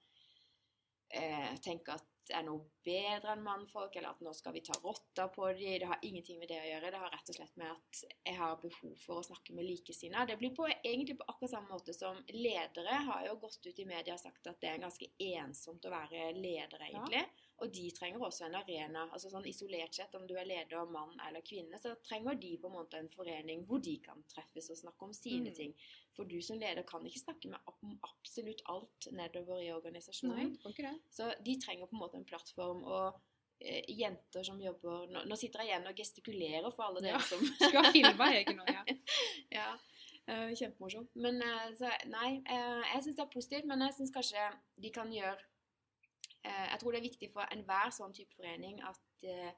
[1.12, 4.74] eh, tenke at det er noe bedre enn mannfolk, eller at nå skal vi ta
[4.80, 5.80] rotta på dem.
[5.82, 6.92] Det har ingenting med det å gjøre.
[6.94, 10.28] Det har rett og slett med at jeg har behov for å snakke med likesinnede.
[10.32, 13.86] Det blir på, egentlig på akkurat samme måte som ledere har jo gått ut i
[13.86, 17.26] media og sagt at det er ganske ensomt å være leder, egentlig.
[17.62, 19.10] Og de trenger også en arena.
[19.14, 22.68] altså sånn Isolert sett, om du er leder, mann eller kvinne, så trenger de på
[22.68, 25.56] en måte en forening hvor de kan treffes og snakke om sine Mm.
[25.56, 25.74] ting.
[26.16, 30.58] For du som leder kan ikke snakke med om absolutt alt nedover i Nei, organisasjonen.
[30.62, 31.00] kan ikke det.
[31.12, 32.84] Så de trenger på en måte en plattform.
[32.84, 33.22] Og
[33.62, 37.20] eh, jenter som jobber nå, nå sitter jeg igjen og gestikulerer for alle dere Ja.
[37.20, 37.40] som
[37.70, 38.84] Skal filme Hege nå, ja.
[39.52, 39.78] Ja.
[40.28, 41.10] eh, kjempemorsomt.
[41.16, 44.52] Men eh, så nei, jeg syns det er positivt, men jeg syns kanskje
[44.82, 45.38] de kan gjøre
[46.44, 49.54] Jeg tror det er viktig for enhver sånn type forening at eh,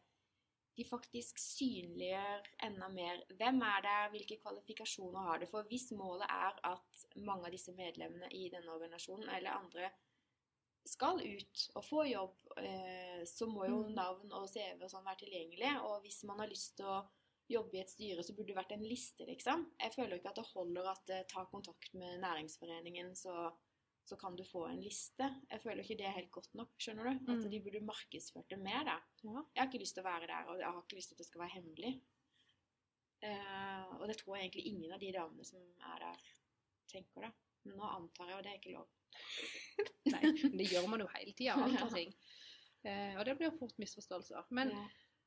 [0.76, 5.48] de faktisk synliggjør enda mer hvem er der, hvilke kvalifikasjoner har det.
[5.50, 9.92] For hvis målet er at mange av disse medlemmene i denne organisasjonen eller andre
[10.86, 13.94] skal ut og få jobb, eh, så må jo Mm.
[13.96, 15.72] navn og CV og sånn være tilgjengelig.
[15.82, 17.06] Og hvis man har lyst til å
[17.50, 19.72] jobbe i et styre, så burde det vært en liste, liksom.
[19.80, 23.52] Jeg føler ikke at det holder at eh, ta kontakt med næringsforeningen, så,
[24.06, 25.28] så kan du få en liste.
[25.50, 27.14] Jeg føler ikke det er helt godt nok, skjønner du?
[27.32, 27.50] At Mm.
[27.52, 28.98] de burde markedsført det mer, da.
[29.24, 29.42] Ja.
[29.56, 31.24] Jeg har ikke lyst til å være der, og jeg har ikke lyst til at
[31.24, 31.94] det skal være hemmelig.
[33.26, 35.62] Uh, og det tror jeg egentlig ingen av de damene som
[35.94, 36.26] er der,
[36.92, 37.32] tenker, da.
[37.66, 38.88] Men nå antar jeg, og det er ikke lov.
[40.14, 42.14] Nei, men det gjør man jo hele tida, antar ting.
[42.86, 44.46] Uh, og det blir fort misforståelser.
[44.54, 44.84] Men Ja.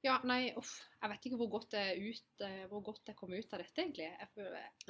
[0.07, 0.77] Ja, nei, uff.
[0.99, 3.63] Jeg vet ikke hvor godt jeg, er ut, eh, hvor godt jeg kom ut av
[3.63, 4.07] dette, egentlig.
[4.07, 4.29] Jeg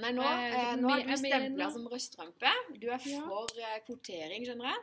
[0.02, 2.52] Nei, nå, Eh, eh, nå er du stempla som rødstrømpe.
[2.80, 3.72] Du er for ja.
[3.86, 4.78] kvotering, skjønner jeg.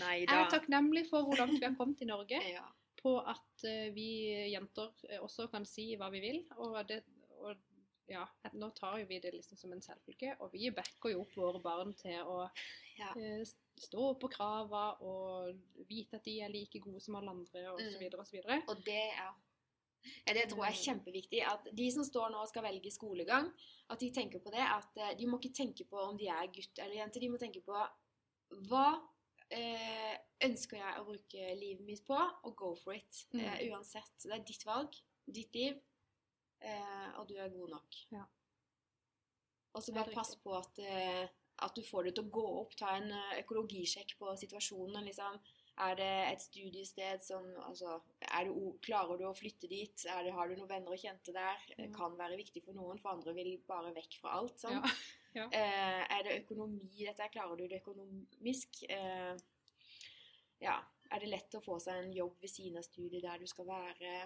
[0.00, 2.42] Nei jeg er takknemlig for hvor langt vi har kommet i Norge.
[2.56, 2.66] Ja.
[3.00, 4.10] På at eh, vi
[4.52, 6.42] jenter eh, også kan si hva vi vil.
[6.60, 7.00] Og, det,
[7.40, 7.56] og
[8.10, 8.26] ja,
[8.58, 10.34] nå tar jo vi det liksom som en selvfølge.
[10.44, 12.42] Og vi backer jo opp våre barn til å
[13.00, 13.10] Ja.
[13.16, 13.44] eh,
[13.80, 15.54] stå på krava og
[15.88, 18.00] vite at de er like gode som alle andre, og så Mm.
[18.00, 18.68] videre og.
[18.68, 19.30] Og det ja.
[20.26, 21.40] ja, Det tror jeg er kjempeviktig.
[21.48, 23.50] At de som står nå og skal velge skolegang,
[23.90, 24.60] at de tenker på det.
[24.64, 27.20] At eh, de må ikke tenke på om de er gutt eller jente.
[27.20, 27.72] De må tenke på
[28.68, 28.86] hva
[29.50, 33.26] eh, ønsker jeg å bruke livet mitt på, og go for it.
[33.32, 33.40] Mm.
[33.40, 34.12] Eh, uansett.
[34.22, 34.94] Det er ditt valg,
[35.26, 35.80] ditt liv,
[36.60, 37.96] eh, og du er god nok.
[38.12, 38.24] Ja.
[39.74, 41.28] Og så bare pass på at, eh,
[41.66, 42.76] at du får det til å gå opp.
[42.78, 45.04] Ta en eh, økologisjekk på situasjonen.
[45.08, 45.38] liksom.
[45.80, 50.04] Er det et studiested som altså, er du, Klarer du å flytte dit?
[50.12, 51.62] Er det, har du noen venner og kjente der?
[51.78, 54.66] Det kan være viktig for noen, for andre vil bare vekk fra alt.
[54.68, 54.82] Ja.
[55.30, 55.44] Ja.
[55.54, 57.28] Eh, er det økonomi dette?
[57.30, 58.80] Klarer du det økonomisk?
[58.90, 59.36] Eh,
[60.58, 60.72] ja.
[61.10, 63.68] Er det lett å få seg en jobb ved siden av studiet der du skal
[63.68, 64.16] være?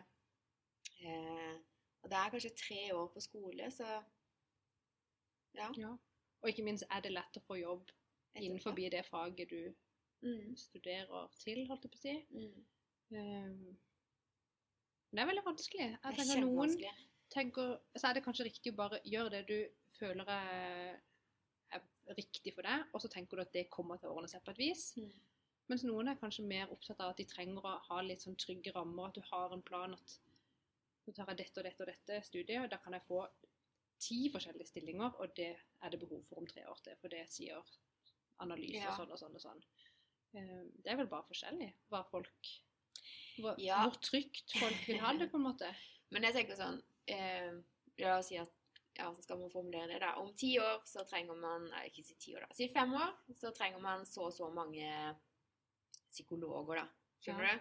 [1.04, 1.52] Eh,
[2.00, 3.84] og det er kanskje tre år på skole, så
[5.54, 5.68] ja.
[5.76, 5.92] Ja.
[6.44, 7.90] Og ikke minst er det lett å få jobb
[8.36, 9.72] innenfor det faget du
[10.24, 12.14] Mm, studerer til, holdt jeg på å si.
[12.32, 12.62] mm.
[13.14, 13.74] Um,
[15.12, 15.84] det er veldig vanskelig.
[15.84, 16.92] Jeg er tenker noen kjempevanskelig.
[17.34, 19.58] tenker, så er det kanskje riktig å bare gjøre det du
[19.98, 20.96] føler er,
[21.76, 21.84] er
[22.16, 24.54] riktig for deg, og så tenker du at det kommer til å ordne seg på
[24.54, 24.86] et vis.
[24.96, 25.12] Mm.
[25.70, 28.72] Mens noen er kanskje mer opptatt av at de trenger å ha litt sånn trygge
[28.74, 30.18] rammer, at du har en plan at
[31.04, 33.26] nå tar jeg dette og dette og dette studiet, og da kan jeg få
[33.98, 37.26] ti forskjellige stillinger, og det er det behov for om tre år til, for det
[37.32, 37.62] sier
[38.40, 38.90] analyse Ja.
[38.90, 39.62] og sånn og sånn og sånn.
[40.34, 42.48] Um, Det er vel bare forskjellig hva folk
[43.38, 43.82] hvor, Ja.
[43.84, 45.74] hvor trygt folk vil ha det, på en måte.
[46.10, 47.52] Men jeg tenker sånn eh,
[47.98, 48.50] La oss si at
[48.96, 50.14] ja, så skal man formulere det da.
[50.18, 52.54] Om ti år så trenger man Nei, ikke si ti år, da.
[52.54, 55.16] Si fem år, så trenger man så og så mange
[56.10, 56.88] psykologer, da.
[57.20, 57.54] Skjønner Ja.
[57.58, 57.60] du?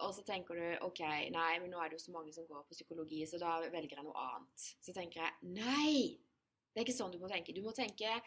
[0.00, 1.00] Og så tenker du OK,
[1.34, 3.96] nei, men nå er det jo så mange som går på psykologi, så da velger
[3.98, 4.66] jeg noe annet.
[4.80, 6.18] Så tenker jeg nei!
[6.72, 7.54] Det er ikke sånn du må tenke.
[7.56, 8.20] Du må tenke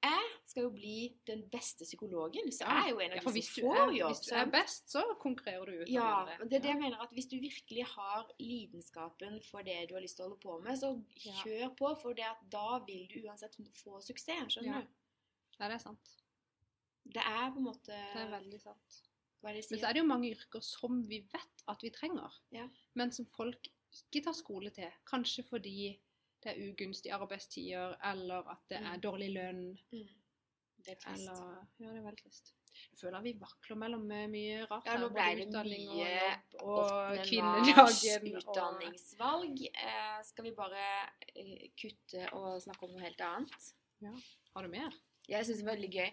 [0.00, 3.42] jeg skal jo bli den beste psykologen, så jeg er jo en av Ja, de
[3.44, 4.08] som får er, jobb.
[4.14, 7.02] hvis du er best, så konkurrerer du ut Ja, men det er det jeg mener
[7.04, 10.56] at hvis du virkelig har lidenskapen for det du har lyst til å holde på
[10.64, 11.32] med, så Ja.
[11.44, 14.80] kjør på, for det at da vil du uansett få suksess, skjønner Ja.
[14.80, 14.88] du?
[15.60, 16.08] Ja, det er sant.
[17.04, 19.02] Det er på en måte Det er veldig sant.
[19.42, 22.68] Men så er det jo mange yrker som vi vet at vi trenger, Ja.
[22.94, 24.90] men som folk ikke tar skole til.
[25.06, 25.98] Kanskje fordi
[26.42, 29.00] det er ugunstige arbeidstider, eller at det er Mm.
[29.00, 30.08] dårlig lønn, Mm.
[30.84, 31.28] Det er trist.
[31.28, 32.54] eller Ja, det er veldig trist.
[32.92, 34.86] Jeg føler vi vakler mellom mye rart.
[34.86, 39.60] Ja, nå ble det og mye og kvinnedagen og utdanningsvalg.
[39.74, 43.72] Eh, skal vi bare eh, kutte og snakke om noe helt annet?
[44.54, 44.90] Har du mer?
[45.28, 46.10] Jeg syns det er veldig gøy.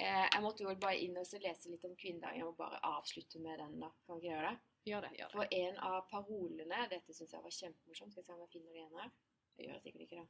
[0.00, 2.38] Eh, jeg måtte jo bare inn og så lese litt om kvinnedagen.
[2.40, 3.90] Jeg må bare avslutte med den, da.
[4.06, 4.60] Kan vi gjøre det?
[4.88, 5.10] Gjør det.
[5.18, 5.34] gjør det.
[5.34, 8.14] For en av parolene Dette syns jeg var kjempemorsomt.
[8.14, 9.10] Skal vi se om jeg finner det igjen her.
[9.58, 10.28] Jeg gjør sikkert ikke da.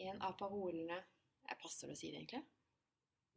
[0.00, 0.96] En av parolene
[1.50, 2.42] Jeg passer det å si det, egentlig?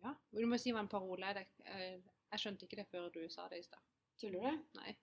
[0.03, 0.13] Ja.
[0.35, 1.45] Du må si hva en parole er.
[1.65, 1.99] Eh,
[2.33, 3.81] Jeg skjønte ikke det før du sa det i stad.
[4.21, 4.63] Tuller du?
[4.79, 4.95] Nei.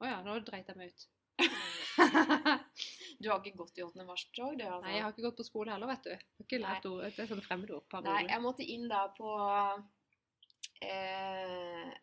[0.00, 1.06] Å ja, nå dreit jeg meg ut.
[3.18, 4.04] Du har ikke gått i 8.
[4.04, 4.60] mars-tog?
[4.60, 4.80] Altså.
[4.84, 6.10] Nei, jeg har ikke gått på skole heller, vet du.
[6.10, 7.04] Jeg har ikke lært ord.
[7.06, 7.86] Det er sånne fremmedord.
[7.94, 8.32] Nei, ordene.
[8.34, 9.30] jeg måtte inn da på
[10.84, 11.94] eh,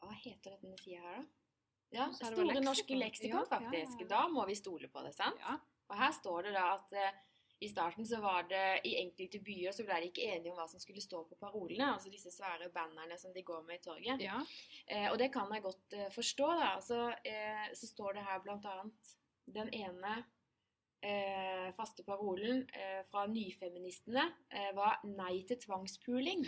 [0.00, 1.26] Hva heter denne sida her, da?
[1.92, 3.44] Ja, Store norske leksikon.
[3.50, 4.00] faktisk.
[4.00, 4.08] Ja, ja.
[4.14, 5.36] Da må vi stole på det, sant?
[5.44, 5.58] Ja.
[5.92, 7.18] Og her står det da at eh,
[7.62, 10.64] i starten så var det i enkelte byer så ble de ikke enige om hva
[10.70, 14.24] som skulle stå på parolene, altså disse svære bannerne som de går med i torget.
[14.24, 14.40] ja.
[14.86, 16.72] Eh, og det kan jeg godt eh, forstå, da.
[16.78, 19.12] Altså, eh, så står det her blant annet
[19.46, 20.14] Den ene
[21.02, 26.46] eh, faste parolen eh, fra nyfeministene eh, var 'nei til tvangspuling'.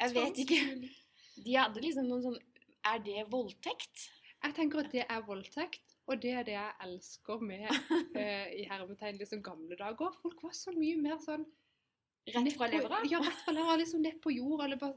[0.00, 0.60] Jeg vet ikke.
[1.44, 2.40] De hadde liksom noen sånn
[2.84, 4.10] Er det voldtekt?
[4.44, 7.64] Jeg tenker at det er voldtekt, og det er det jeg elsker med
[8.20, 10.12] eh, i hermetegn liksom gamle dager.
[10.20, 11.46] Folk var så mye mer sånn
[12.24, 13.02] Rett fra levra?
[13.08, 13.76] Ja, rett fra levra.
[13.76, 14.96] Liksom ned på jord, Eller bare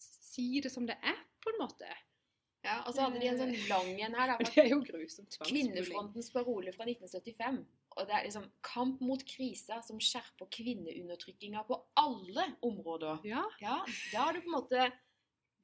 [0.00, 1.88] si det som det er, på en måte.
[2.64, 4.32] Ja, og så hadde de en sånn lang en her.
[4.32, 5.38] da, Det er jo grusomt.
[5.48, 7.62] Kvinnefrontens parole fra 1975.
[7.96, 13.24] Og det er liksom kamp mot krisa som skjerper kvinneundertrykkinga på alle områder.
[13.26, 13.44] Ja.
[13.62, 13.80] Ja,
[14.12, 14.90] da er det på en måte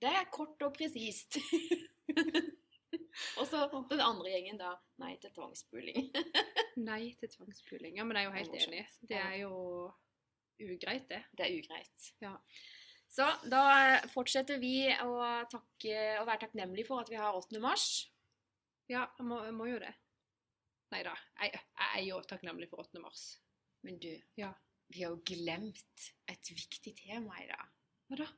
[0.02, 1.38] Det er kort og presist.
[3.38, 4.74] og så den andre gjengen, da.
[5.00, 6.10] Nei til tvangspuling.
[6.88, 7.96] Nei til tvangspuling.
[7.96, 8.82] Ja, men jeg er jo helt enig.
[9.08, 9.54] Det er jo
[10.60, 11.22] ugreit, det.
[11.36, 12.10] Det er ugreit.
[12.24, 12.34] Ja.
[13.08, 13.62] Så da
[14.12, 15.12] fortsetter vi å
[15.50, 17.60] takke å være takknemlige for at vi har 8.
[17.62, 17.86] mars.
[18.90, 19.92] Ja, jeg må, jeg må jo det.
[20.92, 21.14] Nei da.
[21.40, 23.00] Jeg, jeg er jo takknemlig for 8.
[23.02, 23.24] mars.
[23.86, 24.52] Men du, Ja.
[24.92, 27.72] vi har jo glemt et viktig tema i dag.
[28.10, 28.28] Hva da?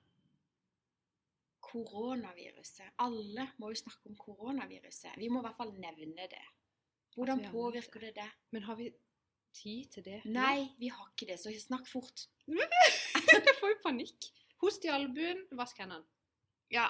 [1.68, 2.94] Koronaviruset.
[3.04, 5.18] Alle må jo snakke om koronaviruset.
[5.20, 6.44] Vi må i hvert fall nevne det.
[7.16, 8.28] Hvordan Altså, påvirker det det?
[8.54, 8.88] Men har vi
[9.52, 10.20] tid til det?
[10.24, 12.28] Nei, vi har ikke det, så snakk fort.
[12.48, 14.30] jeg får jo panikk.
[14.62, 16.04] Host i albuen, vask hendene.
[16.74, 16.88] Ja.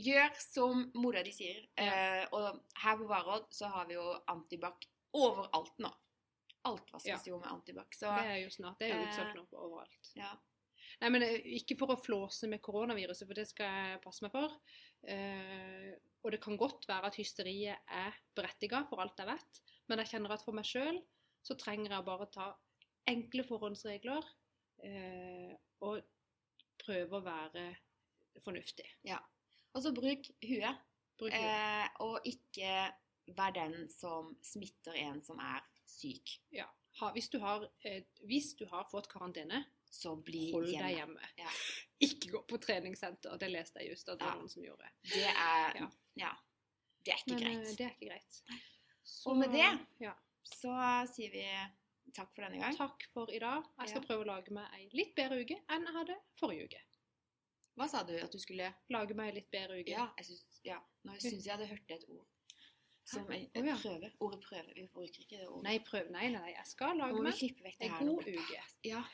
[0.00, 1.64] Gjør som mora di sier.
[1.76, 1.88] Ja.
[2.22, 4.86] Eh, og her på Varåd så har vi jo antibac
[5.18, 5.90] overalt nå.
[6.68, 7.90] Alt vaskes jo med antibac.
[7.96, 8.78] Så Det er jo snart.
[8.78, 10.12] Det er jo Eh, utsolgt nå på overalt.
[10.14, 10.30] ja.
[11.00, 14.32] Nei, men eh, Ikke for å flåse med koronaviruset, for det skal jeg passe meg
[14.32, 14.52] for.
[15.08, 19.60] Eh, og det kan godt være at hysteriet er berettiga, for alt jeg vet.
[19.88, 21.00] Men jeg kjenner at for meg sjøl
[21.42, 22.50] så trenger jeg bare ta
[23.08, 24.22] enkle forhåndsregler
[24.84, 26.02] eh, og
[26.84, 27.76] prøve å være
[28.44, 28.86] fornuftig.
[29.04, 29.18] Ja.
[29.74, 30.78] Og så bruk huet.
[31.20, 31.44] Bruk huet.
[31.44, 32.92] Eh, og ikke
[33.36, 36.38] vær den som smitter en som er syk.
[36.52, 36.66] ja.
[37.00, 40.86] ha, hvis, du har, eh, hvis du har fått karantene, Så bli hold hjemme.
[40.86, 41.28] deg hjemme.
[41.38, 41.50] Ja.
[42.06, 43.36] Ikke gå på treningssenter.
[43.38, 44.38] Det leste jeg just at det var Ja.
[44.38, 44.90] noen som gjorde.
[45.02, 46.32] Det er Ja.
[47.04, 47.76] Det er ikke Men eh, greit.
[47.78, 48.42] det er ikke greit.
[49.26, 50.12] Og med det- ja.
[50.44, 50.74] Så
[51.14, 51.42] sier vi
[52.16, 52.76] takk for denne gang.
[52.76, 53.62] Takk for i dag.
[53.80, 54.06] Jeg skal Ja.
[54.06, 56.82] prøve å lage meg ei litt bedre uke enn jeg hadde forrige uke.
[57.76, 59.90] Hva sa du at du skulle Lage meg ei litt bedre uke.
[59.90, 60.78] Ja, jeg syns, ja.
[61.04, 62.26] Nå syns jeg hadde hørt et ord.
[63.04, 63.76] Som jeg, jeg ja.
[63.82, 64.12] prøve.
[64.20, 64.74] Ordet prøve.
[64.76, 65.64] Vi bruker ikke det ordet.
[65.64, 66.10] Nei, prøv.
[66.10, 66.50] Nei, nei.
[66.52, 68.62] Jeg skal lage meg ei god uke.
[68.84, 69.02] Ja.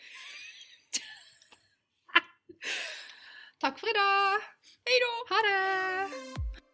[3.63, 4.41] Takk for i dag.
[4.87, 5.13] Hei da.
[5.33, 6.66] Ha det.